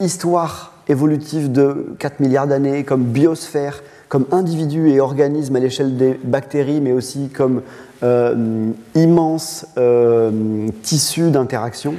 [0.00, 6.20] histoire évolutif de 4 milliards d'années, comme biosphère, comme individu et organisme à l'échelle des
[6.22, 7.62] bactéries, mais aussi comme
[8.02, 11.94] euh, immense euh, tissu d'interaction.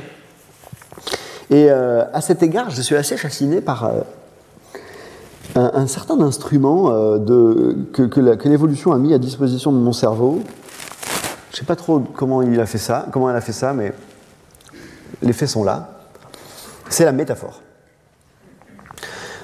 [1.50, 3.90] Et euh, à cet égard, je suis assez fasciné par
[5.56, 10.42] un, certain instrument que, l'évolution a mis à disposition de mon cerveau.
[11.50, 13.74] Je ne sais pas trop comment il a fait ça, comment elle a fait ça,
[13.74, 13.94] mais
[15.22, 16.00] les faits sont là.
[16.90, 17.62] C'est la métaphore.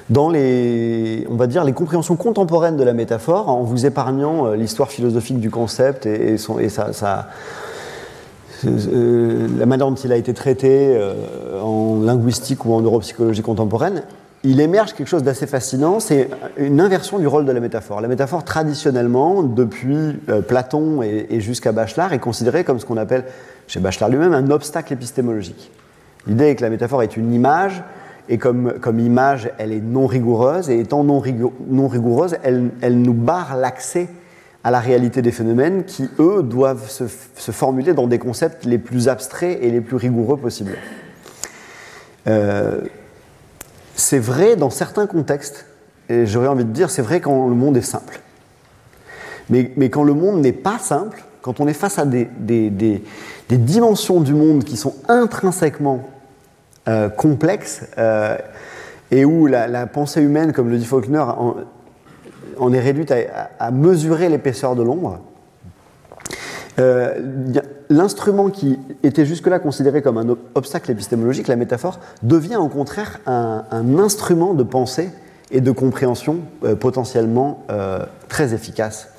[0.10, 4.56] Dans les, on va dire, les compréhensions contemporaines de la métaphore, en vous épargnant euh,
[4.56, 6.68] l'histoire philosophique du concept et, son, et
[8.66, 14.04] euh, la manière dont il a été traité euh, en linguistique ou en neuropsychologie contemporaine,
[14.44, 18.00] il émerge quelque chose d'assez fascinant, c'est une inversion du rôle de la métaphore.
[18.00, 20.18] La métaphore, traditionnellement, depuis
[20.48, 23.26] Platon et, et jusqu'à Bachelard, est considérée comme ce qu'on appelle,
[23.68, 25.70] chez Bachelard lui-même, un obstacle épistémologique.
[26.26, 27.84] L'idée est que la métaphore est une image
[28.32, 34.08] et comme, image, elle est non rigoureuse, et étant non, rigoureuse, elle, nous barre l'accès
[34.64, 37.06] à la réalité des phénomènes qui, eux, doivent se,
[37.52, 40.78] formuler dans des concepts les plus abstraits et les plus rigoureux possibles.
[42.28, 42.82] Euh,
[43.96, 45.66] c'est vrai dans certains contextes,
[46.08, 48.20] et j'aurais envie de dire, c'est vrai quand le monde est simple.
[49.50, 53.02] Mais, quand le monde n'est pas simple, quand on est face à des
[53.50, 56.08] dimensions du monde qui sont intrinsèquement
[56.88, 58.38] euh, complexe euh,
[59.12, 61.24] et où la, pensée humaine, comme le dit Faulkner,
[62.58, 63.14] en, est réduite
[63.60, 65.20] à, mesurer l'épaisseur de l'ombre.
[66.80, 67.16] Euh,
[67.90, 73.98] l'instrument qui était jusque-là considéré comme un obstacle épistémologique, la métaphore, devient au contraire un,
[73.98, 75.10] instrument de pensée
[75.52, 76.38] et de compréhension
[76.80, 77.66] potentiellement
[78.30, 79.10] très efficace.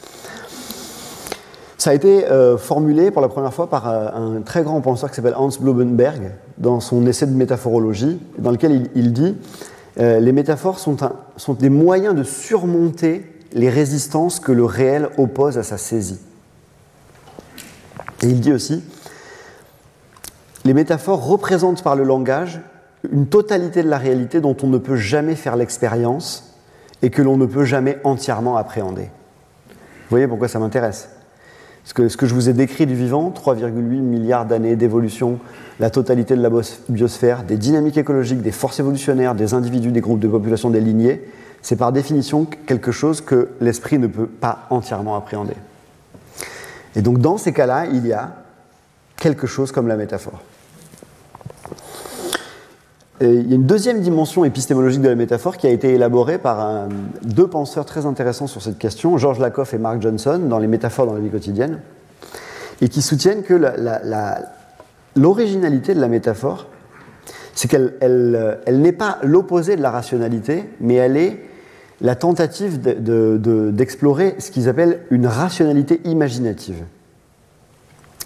[1.81, 5.09] Ça a été euh, formulé pour la première fois par euh, un très grand penseur
[5.09, 9.35] qui s'appelle Hans Blumenberg dans son essai de métaphorologie, dans lequel il, dit
[9.99, 10.99] euh, les métaphores sont,
[11.39, 16.21] sont des moyens de surmonter les résistances que le réel oppose à sa saisie.
[18.23, 18.85] Et il dit aussi
[20.67, 22.61] les métaphores représentent par le langage
[23.11, 26.59] une totalité de la réalité dont on ne peut jamais faire l'expérience
[27.01, 29.05] et que l'on ne peut jamais entièrement appréhender.
[29.05, 31.09] Vous voyez pourquoi ça m'intéresse
[31.85, 35.39] ce que, je vous ai décrit du vivant, 3,8 milliards d'années d'évolution,
[35.81, 36.51] la totalité de la
[36.89, 41.23] biosphère, des dynamiques écologiques, des forces évolutionnaires, des individus, des groupes de population, des lignées,
[41.63, 45.57] c'est par définition quelque chose que l'esprit ne peut pas entièrement appréhender.
[46.97, 48.35] Et donc dans ces cas-là, il y a
[49.17, 50.41] quelque chose comme la métaphore.
[53.21, 56.89] Il y a une deuxième dimension épistémologique de la métaphore qui a été élaborée par
[57.23, 61.07] deux penseurs très intéressants sur cette question, Georges Lakoff et Mark Johnson, dans Les métaphores
[61.07, 61.81] dans la vie quotidienne,
[62.81, 63.55] et qui soutiennent que
[65.17, 66.67] l'originalité de la métaphore,
[67.55, 71.45] c'est qu'elle elle, n'est pas l'opposé de la rationalité, mais elle est
[72.01, 76.85] la tentative d'explorer ce qu'ils appellent une rationalité imaginative.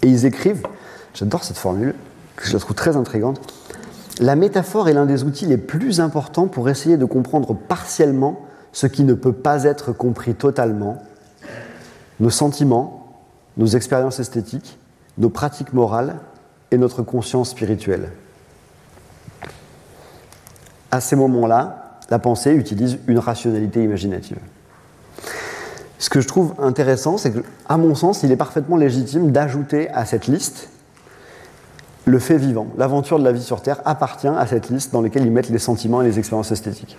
[0.03, 0.63] Et ils écrivent,
[1.13, 1.95] j'adore cette formule,
[2.37, 3.41] que je la trouve très intrigante,
[4.19, 8.39] la métaphore est l'un des outils les plus importants pour essayer de comprendre partiellement
[8.71, 11.01] ce qui ne peut pas être compris totalement,
[12.19, 13.17] nos sentiments,
[13.57, 14.77] nos expériences esthétiques,
[15.17, 16.17] nos pratiques morales
[16.71, 18.11] et notre conscience spirituelle.
[20.91, 24.37] À ces moments-là, la pensée utilise une rationalité imaginative.
[25.99, 27.43] Ce que je trouve intéressant, c'est que,
[27.77, 30.69] mon sens, il est parfaitement légitime d'ajouter à cette liste
[32.05, 35.25] le fait vivant, l'aventure de la vie sur Terre appartient à cette liste dans laquelle
[35.25, 36.97] ils mettent les sentiments et les expériences esthétiques.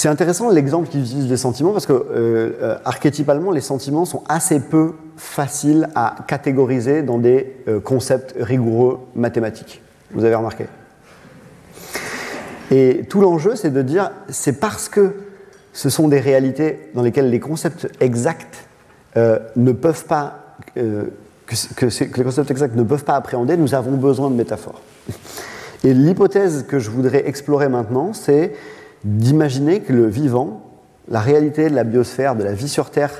[0.00, 4.22] C'est intéressant l'exemple qu'ils utilisent des sentiments parce que euh, euh, archétypalement, les sentiments sont
[4.30, 9.82] assez peu faciles à catégoriser dans des euh, concepts rigoureux mathématiques.
[10.12, 10.64] Vous avez remarqué
[12.70, 15.16] Et tout l'enjeu, c'est de dire, c'est parce que
[15.74, 18.66] ce sont des réalités dans lesquelles les concepts exacts
[19.16, 20.56] ne peuvent pas
[21.76, 21.86] que,
[22.16, 24.80] les concepts exacts ne peuvent pas appréhender, nous avons besoin de métaphores.
[25.84, 28.52] Et l'hypothèse que je voudrais explorer maintenant, c'est
[29.04, 30.62] d'imaginer que le vivant,
[31.08, 33.12] la réalité de la biosphère, de la vie sur Terre,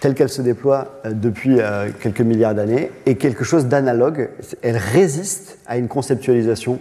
[0.00, 4.30] telle qu'elle se déploie euh, depuis euh, quelques milliards d'années, est quelque chose d'analogue.
[4.62, 6.80] Elle résiste à une conceptualisation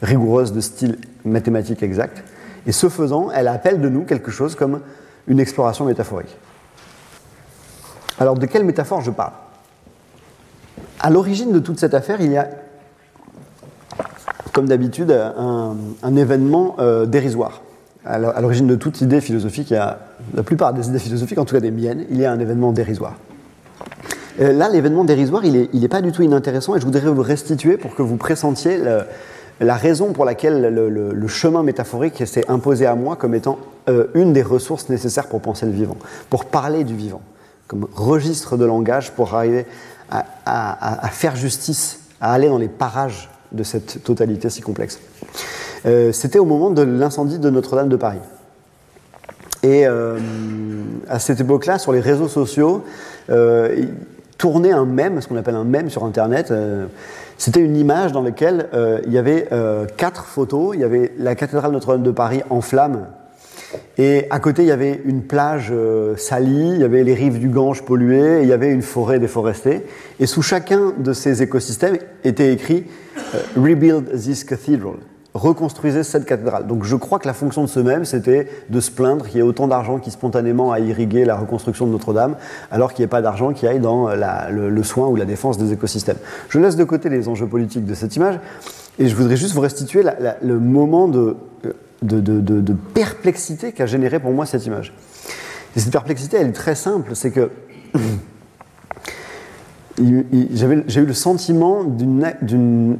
[0.00, 2.22] rigoureuse de style mathématique exact.
[2.66, 4.80] Et ce faisant, elle appelle de nous quelque chose comme
[5.26, 6.36] une exploration métaphorique.
[8.18, 9.32] Alors de quelle métaphore je parle?
[11.02, 12.48] À l'origine de toute cette affaire, il y a,
[14.52, 17.62] comme d'habitude, un, événement euh, dérisoire.
[18.04, 19.98] À l'origine de toute idée philosophique, il y a
[20.34, 22.72] la plupart des idées philosophiques, en tout cas des miennes, il y a un événement
[22.72, 23.16] dérisoire.
[24.40, 27.22] Euh, là, l'événement dérisoire, il n'est est pas du tout inintéressant et je voudrais vous
[27.22, 28.80] restituer pour que vous pressentiez
[29.60, 34.32] la raison pour laquelle le, chemin métaphorique s'est imposé à moi comme étant euh, une
[34.32, 35.96] des ressources nécessaires pour penser le vivant,
[36.30, 37.22] pour parler du vivant,
[37.68, 39.66] comme registre de langage pour arriver
[40.46, 44.98] à, faire justice, à aller dans les parages de cette totalité si complexe.
[45.86, 48.20] Euh, c'était au moment de l'incendie de Notre-Dame de Paris.
[49.62, 50.18] Et euh,
[51.08, 52.84] à cette époque-là, sur les réseaux sociaux,
[53.30, 53.84] euh,
[54.38, 56.52] tourné un mème, ce qu'on appelle un mème sur Internet.
[57.38, 58.68] C'était une image dans laquelle
[59.06, 59.48] il y avait
[59.96, 60.74] quatre photos.
[60.74, 63.06] Il y avait la cathédrale Notre-Dame de Paris en flammes
[63.98, 67.38] et à côté, il y avait une plage euh, salie, il y avait les rives
[67.38, 69.82] du Gange polluées, il y avait une forêt déforestée.
[70.18, 72.86] Et sous chacun de ces écosystèmes était écrit
[73.34, 74.96] euh, Rebuild this cathedral.
[75.34, 76.66] Reconstruisez cette cathédrale.
[76.66, 79.38] Donc je crois que la fonction de ce même, c'était de se plaindre qu'il y
[79.38, 82.36] ait autant d'argent qui spontanément a irrigué la reconstruction de Notre-Dame,
[82.70, 85.72] alors qu'il n'y ait pas d'argent qui aille dans le, soin ou la défense des
[85.72, 86.18] écosystèmes.
[86.50, 88.40] Je laisse de côté les enjeux politiques de cette image,
[88.98, 90.02] et je voudrais juste vous restituer
[90.42, 91.36] le moment de
[92.02, 94.92] euh, de, perplexité qu'a généré pour moi cette image.
[95.76, 97.50] Et cette perplexité, elle est très simple, c'est que
[99.98, 102.96] j'ai eu le sentiment d'une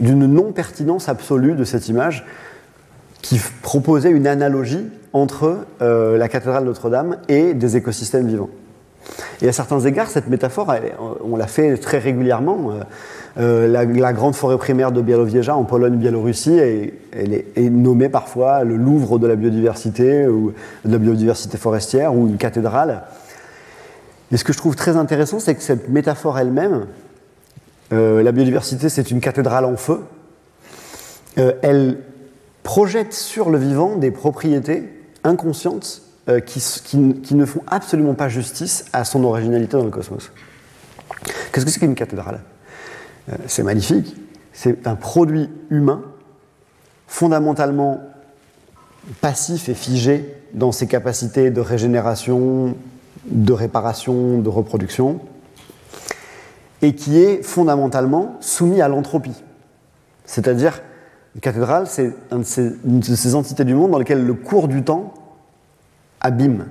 [0.00, 2.24] non-pertinence absolue de cette image
[3.20, 8.50] qui proposait une analogie entre euh, la cathédrale Notre-Dame et des écosystèmes vivants.
[9.40, 10.72] Et à certains égards, cette métaphore,
[11.24, 12.70] on l'a fait très régulièrement.
[13.38, 19.26] Euh, la, grande forêt primaire de Białowieża en Pologne-Biélorussie, est, nommée parfois le Louvre de
[19.26, 20.52] la biodiversité ou
[20.84, 23.04] de la biodiversité forestière ou une cathédrale.
[24.30, 26.86] Et ce que je trouve très intéressant, c'est que cette métaphore elle-même,
[27.92, 30.00] euh, la biodiversité, c'est une cathédrale en feu.
[31.38, 31.98] Euh, elle
[32.62, 34.88] projette sur le vivant des propriétés
[35.24, 36.02] inconscientes
[36.46, 40.30] qui, ne font absolument pas justice à son originalité dans le cosmos.
[41.52, 42.38] Qu'est-ce que c'est qu'une cathédrale?
[43.46, 44.16] C'est magnifique,
[44.52, 46.02] c'est un produit humain
[47.06, 48.00] fondamentalement
[49.20, 52.74] passif et figé dans ses capacités de régénération,
[53.26, 55.20] de réparation, de reproduction,
[56.82, 59.42] et qui est fondamentalement soumis à l'entropie.
[60.24, 60.82] C'est-à-dire,
[61.34, 65.14] une cathédrale, c'est une de ces entités du monde dans lesquelles le cours du temps
[66.20, 66.66] abîme.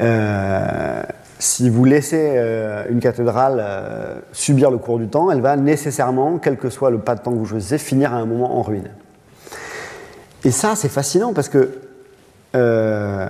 [0.00, 0.83] Euh,
[1.44, 6.38] si vous laissez euh, une cathédrale euh, subir le cours du temps, elle va nécessairement,
[6.38, 8.62] quel que soit le pas de temps que vous choisissez, finir à un moment en
[8.62, 8.88] ruine.
[10.42, 11.78] Et ça, c'est fascinant parce que
[12.56, 13.28] euh,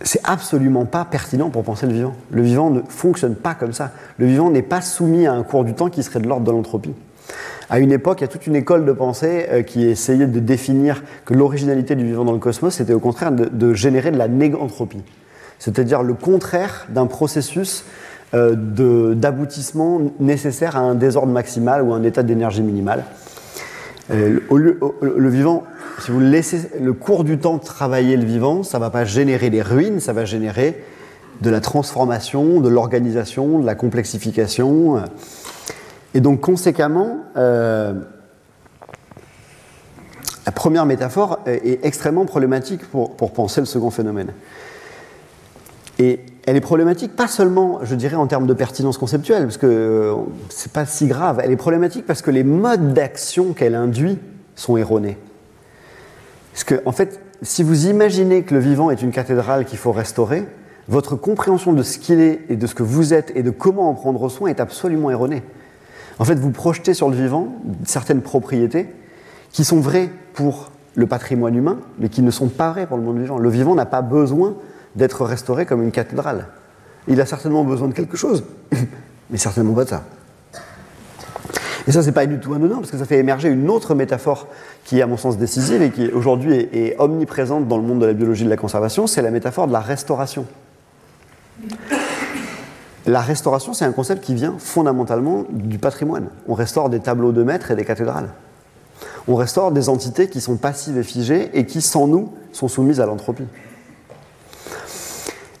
[0.00, 2.14] c'est absolument pas pertinent pour penser le vivant.
[2.30, 3.90] Le vivant ne fonctionne pas comme ça.
[4.18, 6.52] Le vivant n'est pas soumis à un cours du temps qui serait de l'ordre de
[6.52, 6.94] l'entropie.
[7.68, 11.02] À une époque, il y a toute une école de pensée qui essayait de définir
[11.24, 15.02] que l'originalité du vivant dans le cosmos, c'était au contraire de, générer de la négantropie
[15.58, 17.84] c'est-à-dire le contraire d'un processus
[18.34, 23.04] euh, d'aboutissement nécessaire à un désordre maximal ou un état d'énergie minimale.
[24.10, 25.64] Euh, le vivant,
[26.00, 29.48] si vous laissez le cours du temps travailler le vivant, ça ne va pas générer
[29.50, 30.82] des ruines, ça va générer
[31.40, 35.02] de la transformation, de l'organisation, de la complexification.
[36.14, 37.94] Et donc conséquemment, euh,
[40.44, 44.32] la première métaphore est extrêmement problématique pour, pour penser le second phénomène.
[45.98, 49.66] Et elle est problématique pas seulement, je dirais, en termes de pertinence conceptuelle, parce que
[49.66, 50.14] euh,
[50.48, 51.40] c'est pas si grave.
[51.42, 54.18] Elle est problématique parce que les modes d'action qu'elle induit
[54.54, 55.16] sont erronés.
[56.52, 59.92] Parce que, en fait, si vous imaginez que le vivant est une cathédrale qu'il faut
[59.92, 60.46] restaurer,
[60.88, 63.90] votre compréhension de ce qu'il est et de ce que vous êtes et de comment
[63.90, 65.42] en prendre soin est absolument erronée.
[66.18, 68.86] En fait, vous projetez sur le vivant certaines propriétés
[69.50, 73.02] qui sont vraies pour le patrimoine humain, mais qui ne sont pas vraies pour le
[73.02, 73.38] monde vivant.
[73.38, 74.54] Le vivant n'a pas besoin
[74.96, 76.48] d'être restauré comme une cathédrale.
[77.06, 78.44] Il a certainement besoin de quelque chose,
[79.30, 80.02] mais certainement pas ça.
[81.86, 84.48] Et ça, c'est pas du tout anodin, parce que ça fait émerger une autre métaphore
[84.84, 88.06] qui est, à mon sens, décisive et qui aujourd'hui est, omniprésente dans le monde de
[88.06, 90.46] la biologie de la conservation, c'est la métaphore de la restauration.
[93.06, 96.28] La restauration, c'est un concept qui vient fondamentalement du patrimoine.
[96.48, 98.30] On restaure des tableaux de maîtres et des cathédrales.
[99.28, 103.00] On restaure des entités qui sont passives et figées et qui, sans nous, sont soumises
[103.00, 103.46] à l'entropie.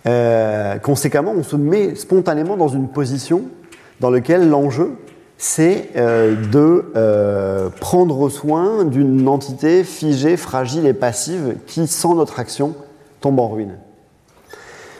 [0.06, 3.42] Euh, conséquemment, on se met spontanément dans une position
[4.00, 4.92] dans laquelle l'enjeu,
[5.38, 12.38] c'est euh, de euh, prendre soin d'une entité figée, fragile et passive qui, sans notre
[12.38, 12.74] action,
[13.20, 13.76] tombe en ruine.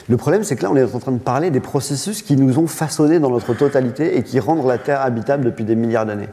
[0.09, 2.59] Le problème, c'est que là, on est en train de parler des processus qui nous
[2.59, 6.29] ont façonnés dans notre totalité et qui rendent la Terre habitable depuis des milliards d'années.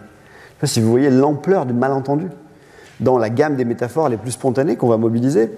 [0.62, 2.26] Si vous voyez l'ampleur du malentendu
[3.00, 5.50] dans la gamme des métaphores les plus spontanées qu'on va mobiliser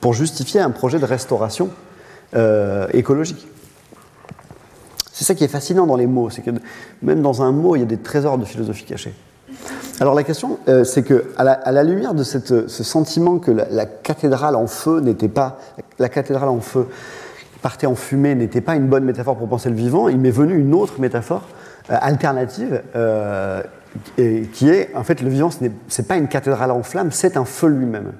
[0.00, 1.70] pour justifier un projet de restauration
[2.34, 3.48] euh, écologique.
[5.12, 6.50] C'est ça qui est fascinant dans les mots, c'est que
[7.02, 9.14] même dans un mot, il y a des trésors de philosophie cachés.
[9.98, 14.54] Alors la question, euh, c'est que à la, lumière de ce sentiment que la, cathédrale
[14.54, 15.58] en feu n'était pas,
[15.98, 16.86] la cathédrale en feu
[17.62, 20.56] partait en fumée n'était pas une bonne métaphore pour penser le vivant, il m'est venu
[20.56, 21.42] une autre métaphore
[21.90, 22.80] euh, alternative
[24.54, 27.44] qui est, en fait, le vivant, ce n'est pas une cathédrale en flammes, c'est un
[27.44, 28.12] feu lui-même.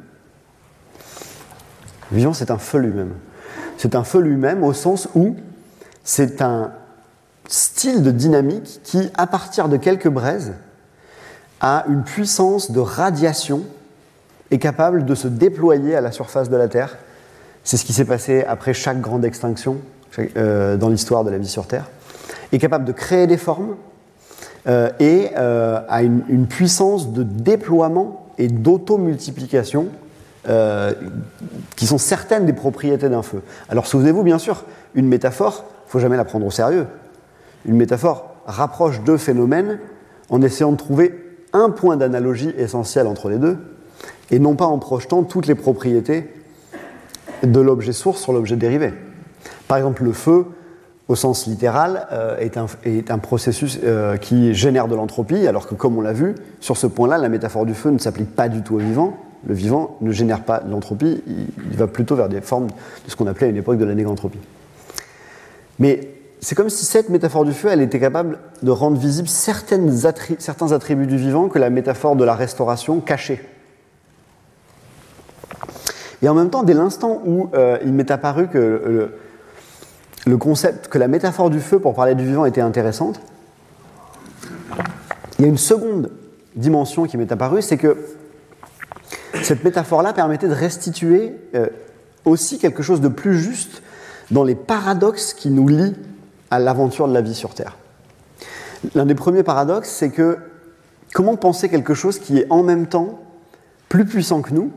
[2.10, 3.12] Le vivant, c'est un feu lui-même.
[3.80, 5.36] C'est un feu lui-même au sens où
[6.04, 6.70] c'est un
[7.48, 10.52] style de dynamique qui, à partir de quelques braises,
[11.62, 13.62] a une puissance de radiation
[14.50, 16.98] est capable de se déployer à la surface de la Terre.
[17.64, 19.78] C'est ce qui s'est passé après chaque grande extinction
[20.36, 21.86] euh, dans l'histoire de la vie sur Terre.
[22.52, 23.76] Est capable de créer des formes
[24.66, 29.88] euh, et euh, a une, une, puissance de déploiement et d'automultiplication
[30.44, 33.42] qui sont certaines des propriétés d'un feu.
[33.68, 34.64] Alors souvenez-vous bien sûr,
[34.94, 36.86] une métaphore, il ne faut jamais la prendre au sérieux.
[37.66, 39.78] Une métaphore rapproche deux phénomènes
[40.30, 41.14] en essayant de trouver
[41.52, 43.58] un point d'analogie essentiel entre les deux,
[44.30, 46.32] et non pas en projetant toutes les propriétés
[47.42, 48.92] de l'objet source sur l'objet dérivé.
[49.66, 50.46] Par exemple, le feu,
[51.08, 55.66] au sens littéral, euh, est, un, est, un, processus euh, qui génère de l'entropie, alors
[55.66, 58.48] que comme on l'a vu, sur ce point-là, la métaphore du feu ne s'applique pas
[58.48, 59.16] du tout au vivant.
[59.46, 63.16] Le vivant ne génère pas de l'entropie, il, va plutôt vers des formes de ce
[63.16, 64.38] qu'on appelait à une époque de la négantropie.
[65.78, 66.08] Mais
[66.40, 71.06] c'est comme si cette métaphore du feu, elle était capable de rendre visibles certains attributs
[71.06, 73.40] du vivant que la métaphore de la restauration cachait.
[76.22, 79.10] Et en même temps, dès l'instant où euh, il m'est apparu que
[80.26, 83.20] le, concept, que la métaphore du feu pour parler du vivant était intéressante,
[85.38, 86.10] il y a une seconde
[86.56, 87.96] dimension qui m'est apparue, c'est que
[89.42, 91.68] cette métaphore-là permettait de restituer euh,
[92.24, 93.82] aussi quelque chose de plus juste
[94.30, 95.96] dans les paradoxes qui nous lient
[96.50, 97.76] à l'aventure de la vie sur Terre.
[98.94, 100.38] L'un des premiers paradoxes, c'est que
[101.12, 103.20] comment penser quelque chose qui est en même temps
[103.88, 104.70] plus puissant que nous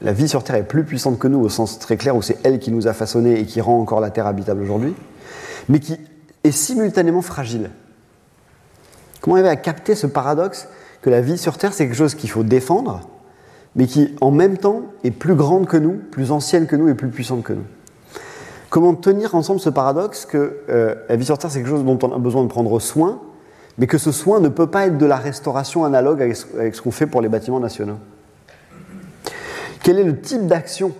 [0.00, 2.38] La vie sur Terre est plus puissante que nous au sens très clair où c'est
[2.44, 4.94] elle qui nous a façonnés et qui rend encore la Terre habitable aujourd'hui,
[5.68, 5.98] mais qui
[6.44, 7.70] est simultanément fragile.
[9.20, 10.68] Comment arriver à capter ce paradoxe
[11.02, 13.00] que la vie sur Terre, c'est quelque chose qu'il faut défendre,
[13.76, 16.94] mais qui en même temps est plus grande que nous, plus ancienne que nous et
[16.94, 17.64] plus puissante que nous.
[18.70, 21.98] Comment tenir ensemble ce paradoxe que euh, la vie sur Terre, c'est quelque chose dont
[22.02, 23.20] on a besoin de prendre soin,
[23.78, 26.90] mais que ce soin ne peut pas être de la restauration analogue avec ce, qu'on
[26.90, 27.98] fait pour les bâtiments nationaux?
[29.82, 30.92] Quel est le type d'action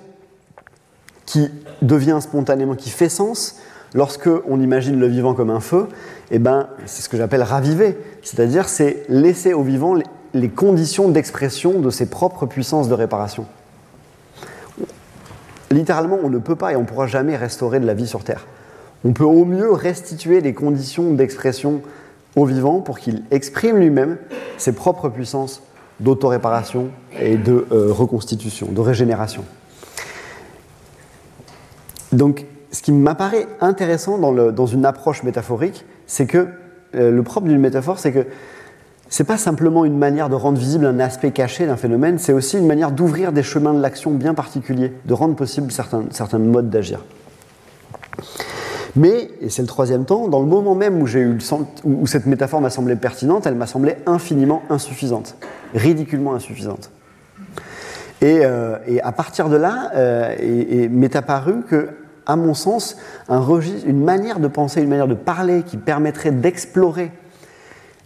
[1.27, 1.51] qui
[1.83, 3.57] devient spontanément, qui fait sens
[3.95, 5.89] lorsque on imagine le vivant comme un feu?
[6.31, 9.95] Eh ben, c'est ce que j'appelle raviver, c'est-à-dire c'est laisser au vivant
[10.35, 13.47] les, conditions d'expression de ses propres puissances de réparation
[15.75, 18.25] littéralement, on ne peut pas et on ne pourra jamais restaurer de la vie sur
[18.25, 18.47] Terre.
[19.05, 21.83] On peut au mieux restituer les conditions d'expression
[22.37, 24.17] au vivant pour qu'il exprime lui-même
[24.57, 25.63] ses propres puissances
[26.01, 26.89] d'autoréparation
[27.21, 29.45] et de euh, reconstitution, de régénération.
[32.13, 36.49] Donc, ce qui m'apparaît intéressant dans, une approche métaphorique, c'est que
[36.95, 38.27] euh, le propre d'une métaphore, c'est que
[39.15, 42.59] c'est pas simplement une manière de rendre visible un aspect caché d'un phénomène, c'est aussi
[42.59, 46.69] une manière d'ouvrir des chemins de l'action bien particuliers, de rendre possible certains, certains modes
[46.69, 47.05] d'agir.
[48.97, 51.39] Mais, et c'est le troisième temps, dans le moment même où, eu
[51.85, 55.37] où cette métaphore m'a semblé pertinente, elle m'a semblé infiniment insuffisante,
[55.77, 56.91] ridiculement insuffisante.
[58.21, 61.91] Et, euh, et à partir de là, euh, m'est apparu que,
[62.27, 62.97] à mon sens,
[63.29, 67.13] une manière de penser, une manière de parler qui permettrait d'explorer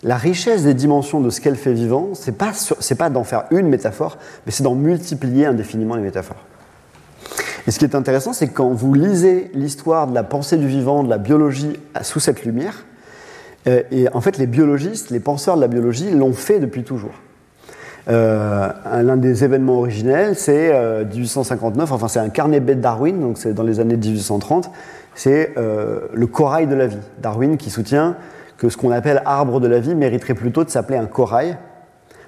[0.03, 2.53] la richesse des dimensions de ce qu'elle fait vivant, c'est pas,
[2.99, 6.45] pas d'en faire une métaphore, mais c'est d'en multiplier indéfiniment les métaphores.
[7.67, 11.03] Et ce qui est intéressant, c'est quand vous lisez l'histoire de la pensée du vivant,
[11.03, 12.85] de la biologie sous cette lumière,
[13.67, 17.15] euh, et en fait les biologistes, les penseurs de la biologie l'ont fait depuis toujours.
[18.09, 18.69] Euh,
[19.03, 23.53] L'un des événements originels, c'est euh, 1859, enfin c'est un carnet bête Darwin, donc c'est
[23.53, 24.71] dans les années 1830,
[25.15, 26.99] c'est euh, le corail de la vie.
[27.21, 28.17] Darwin qui soutient
[28.59, 31.57] que ce qu'on appelle arbre de la vie mériterait plutôt de s'appeler un corail.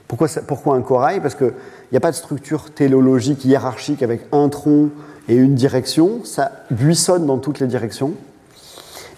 [0.09, 1.21] Pourquoi, pourquoi un corail?
[1.21, 1.53] Parce qu'il
[1.93, 4.91] n'y a pas de structure téléologique hiérarchique avec un tronc
[5.29, 8.13] et une direction, ça buissonne dans toutes les directions.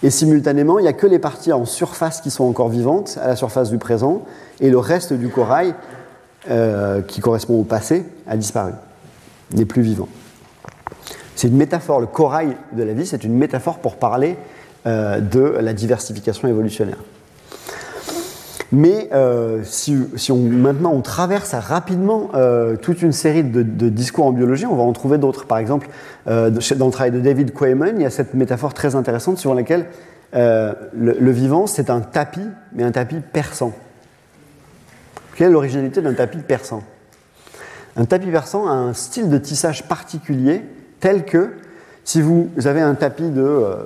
[0.02, 3.28] Et simultanément, il n'y a que les parties en surface qui sont encore vivantes, à
[3.28, 4.22] la surface du présent,
[4.60, 5.74] et le reste du corail,
[6.50, 8.72] euh, qui correspond au passé, a disparu,
[9.54, 10.08] n'est plus vivant.
[11.36, 14.36] C'est une métaphore, le corail de la vie, c'est une métaphore pour parler
[14.85, 16.99] de la diversification évolutionnaire.
[18.72, 19.95] Mais euh, si,
[20.30, 24.83] on, maintenant on traverse rapidement euh, toute une série de, discours en biologie, on va
[24.83, 25.45] en trouver d'autres.
[25.45, 25.89] Par exemple,
[26.26, 29.55] euh, dans le travail de David Quayman, il y a cette métaphore très intéressante sur
[29.55, 29.87] laquelle
[30.35, 33.74] euh, le, le, vivant, c'est un tapis, mais un tapis perçant.
[35.37, 36.83] Quelle est l'originalité d'un tapis perçant?
[37.97, 40.62] Un tapis perçant a un style de tissage particulier,
[40.99, 41.51] tel que
[42.05, 43.85] si vous avez un tapis de euh,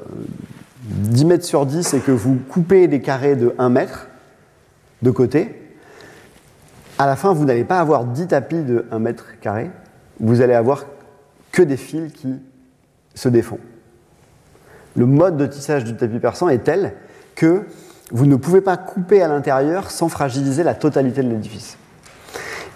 [0.86, 4.08] 10 mètres sur 10 et que vous coupez des carrés de 1 mètre
[5.02, 5.62] de côté,
[6.98, 9.70] à la fin, vous n'allez pas avoir 10 tapis de 1 mètre carré,
[10.20, 10.86] vous allez avoir
[11.52, 12.40] que des fils qui
[13.14, 13.58] se défont.
[14.96, 16.94] Le mode de tissage du tapis persan est tel
[17.34, 17.64] que
[18.10, 21.76] vous ne pouvez pas couper à l'intérieur sans fragiliser la totalité de l'édifice.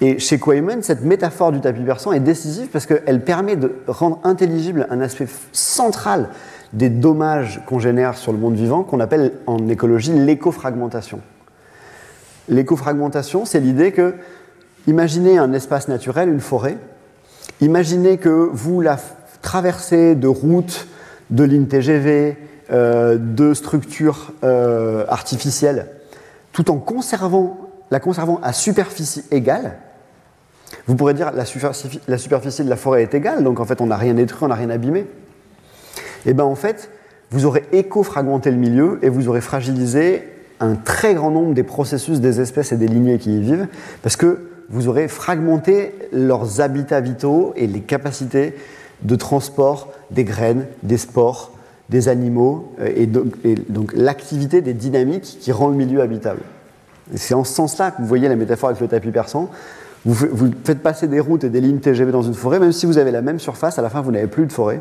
[0.02, 4.18] Et chez Quayman, cette métaphore du tapis persan est décisive parce qu'elle permet de rendre
[4.24, 6.30] intelligible un aspect central
[6.72, 11.20] des dommages qu'on génère sur le monde vivant qu'on appelle en écologie l'écofragmentation.
[12.48, 14.14] L'écofragmentation, c'est l'idée que,
[14.86, 16.78] imaginez un espace naturel, une forêt,
[17.60, 18.98] imaginez que vous la
[19.42, 20.86] traversez de routes,
[21.30, 22.36] de lignes TGV,
[22.72, 25.86] euh, de structures euh, artificielles,
[26.52, 27.58] tout en conservant,
[27.90, 29.78] la conservant à superficie égale.
[30.86, 31.44] Vous pourrez dire la
[32.06, 34.48] la superficie de la forêt est égale, donc en fait on n'a rien détruit, on
[34.48, 35.06] n'a rien abîmé.
[36.26, 36.90] Et eh bien en fait,
[37.30, 40.24] vous aurez éco-fragmenté le milieu et vous aurez fragilisé
[40.60, 43.66] un très grand nombre des processus des espèces et des lignées qui y vivent,
[44.02, 48.54] parce que vous aurez fragmenté leurs habitats vitaux et les capacités
[49.02, 51.52] de transport des graines, des spores,
[51.88, 56.40] des animaux, euh, et donc, l'activité des dynamiques qui rend le milieu habitable.
[57.14, 59.50] C'est en ce sens-là que vous voyez la métaphore avec le tapis persan.
[60.04, 62.86] Vous, vous, faites passer des routes et des lignes TGV dans une forêt, même si
[62.86, 64.80] vous avez la même surface, à la fin vous n'avez plus de forêt,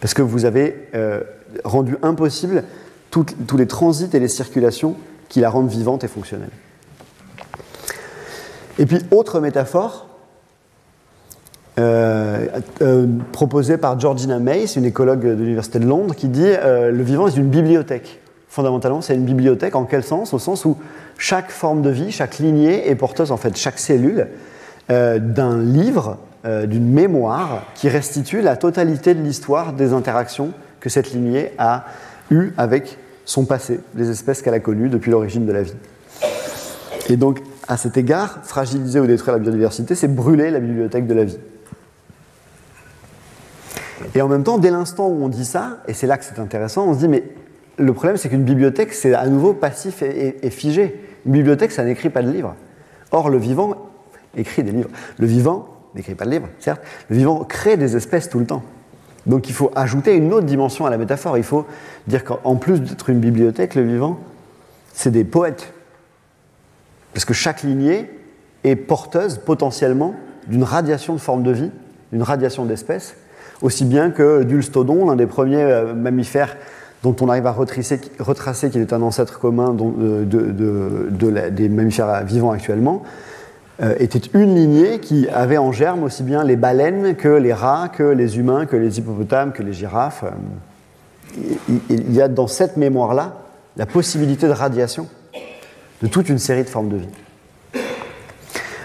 [0.00, 1.20] parce que vous avez euh,
[1.64, 2.64] rendu impossible
[3.10, 4.96] tous les transits et les circulations
[5.28, 6.50] qui la rendent vivante et fonctionnelle.
[8.78, 10.06] Et puis, autre métaphore,
[11.78, 12.46] euh,
[12.82, 17.26] euh, proposée par Georgina Mays, une écologue de l'Université de Londres, qui dit le vivant
[17.26, 18.20] est une bibliothèque.
[18.48, 20.32] Fondamentalement, c'est une bibliothèque en quel sens?
[20.32, 20.76] Au sens où
[21.18, 24.28] chaque forme de vie, chaque lignée est porteuse, en fait, chaque cellule,
[24.88, 31.52] d'un livre, d'une mémoire qui restitue la totalité de l'histoire des interactions que cette lignée
[31.58, 31.84] a
[32.30, 35.74] eues avec son passé, les espèces qu'elle a connues depuis l'origine de la vie.
[37.08, 41.14] Et donc, à cet égard, fragiliser ou détruire la biodiversité, c'est brûler la bibliothèque de
[41.14, 41.38] la vie.
[44.14, 46.38] Et en même temps, dès l'instant où on dit ça, et c'est là que c'est
[46.38, 47.22] intéressant, on se dit, mais
[47.76, 51.00] le problème, c'est qu'une bibliothèque, c'est à nouveau passif et, figé.
[51.26, 52.54] Une bibliothèque, ça n'écrit pas de livres.
[53.12, 53.74] Or, le vivant
[54.36, 54.90] écrit des livres.
[55.18, 56.82] Le vivant n'écrit pas de livres, certes.
[57.08, 58.62] Le vivant crée des espèces tout le temps.
[59.26, 61.36] Donc il faut ajouter une autre dimension à la métaphore.
[61.36, 61.66] Il faut
[62.06, 64.18] dire qu'en plus d'être une bibliothèque, le vivant,
[64.92, 65.72] c'est des poètes.
[67.12, 68.10] Parce que chaque lignée
[68.64, 70.14] est porteuse potentiellement
[70.46, 71.70] d'une radiation de forme de vie,
[72.12, 73.14] d'une radiation d'espèces,
[73.62, 76.56] aussi bien que d'Ulstodon, l'un des premiers euh, mammifères
[77.02, 77.98] dont on arrive à retracer,
[78.70, 79.74] qu'il est un ancêtre commun
[81.10, 83.29] des mammifères vivants actuellement, euh,
[83.98, 88.02] était une lignée qui avait en germe aussi bien les baleines que les rats, que
[88.02, 90.24] les humains, que les hippopotames, que les girafes.
[91.88, 93.36] Il y a dans cette mémoire-là
[93.76, 95.08] la possibilité de radiation
[96.02, 97.08] de toute une série de formes de vie.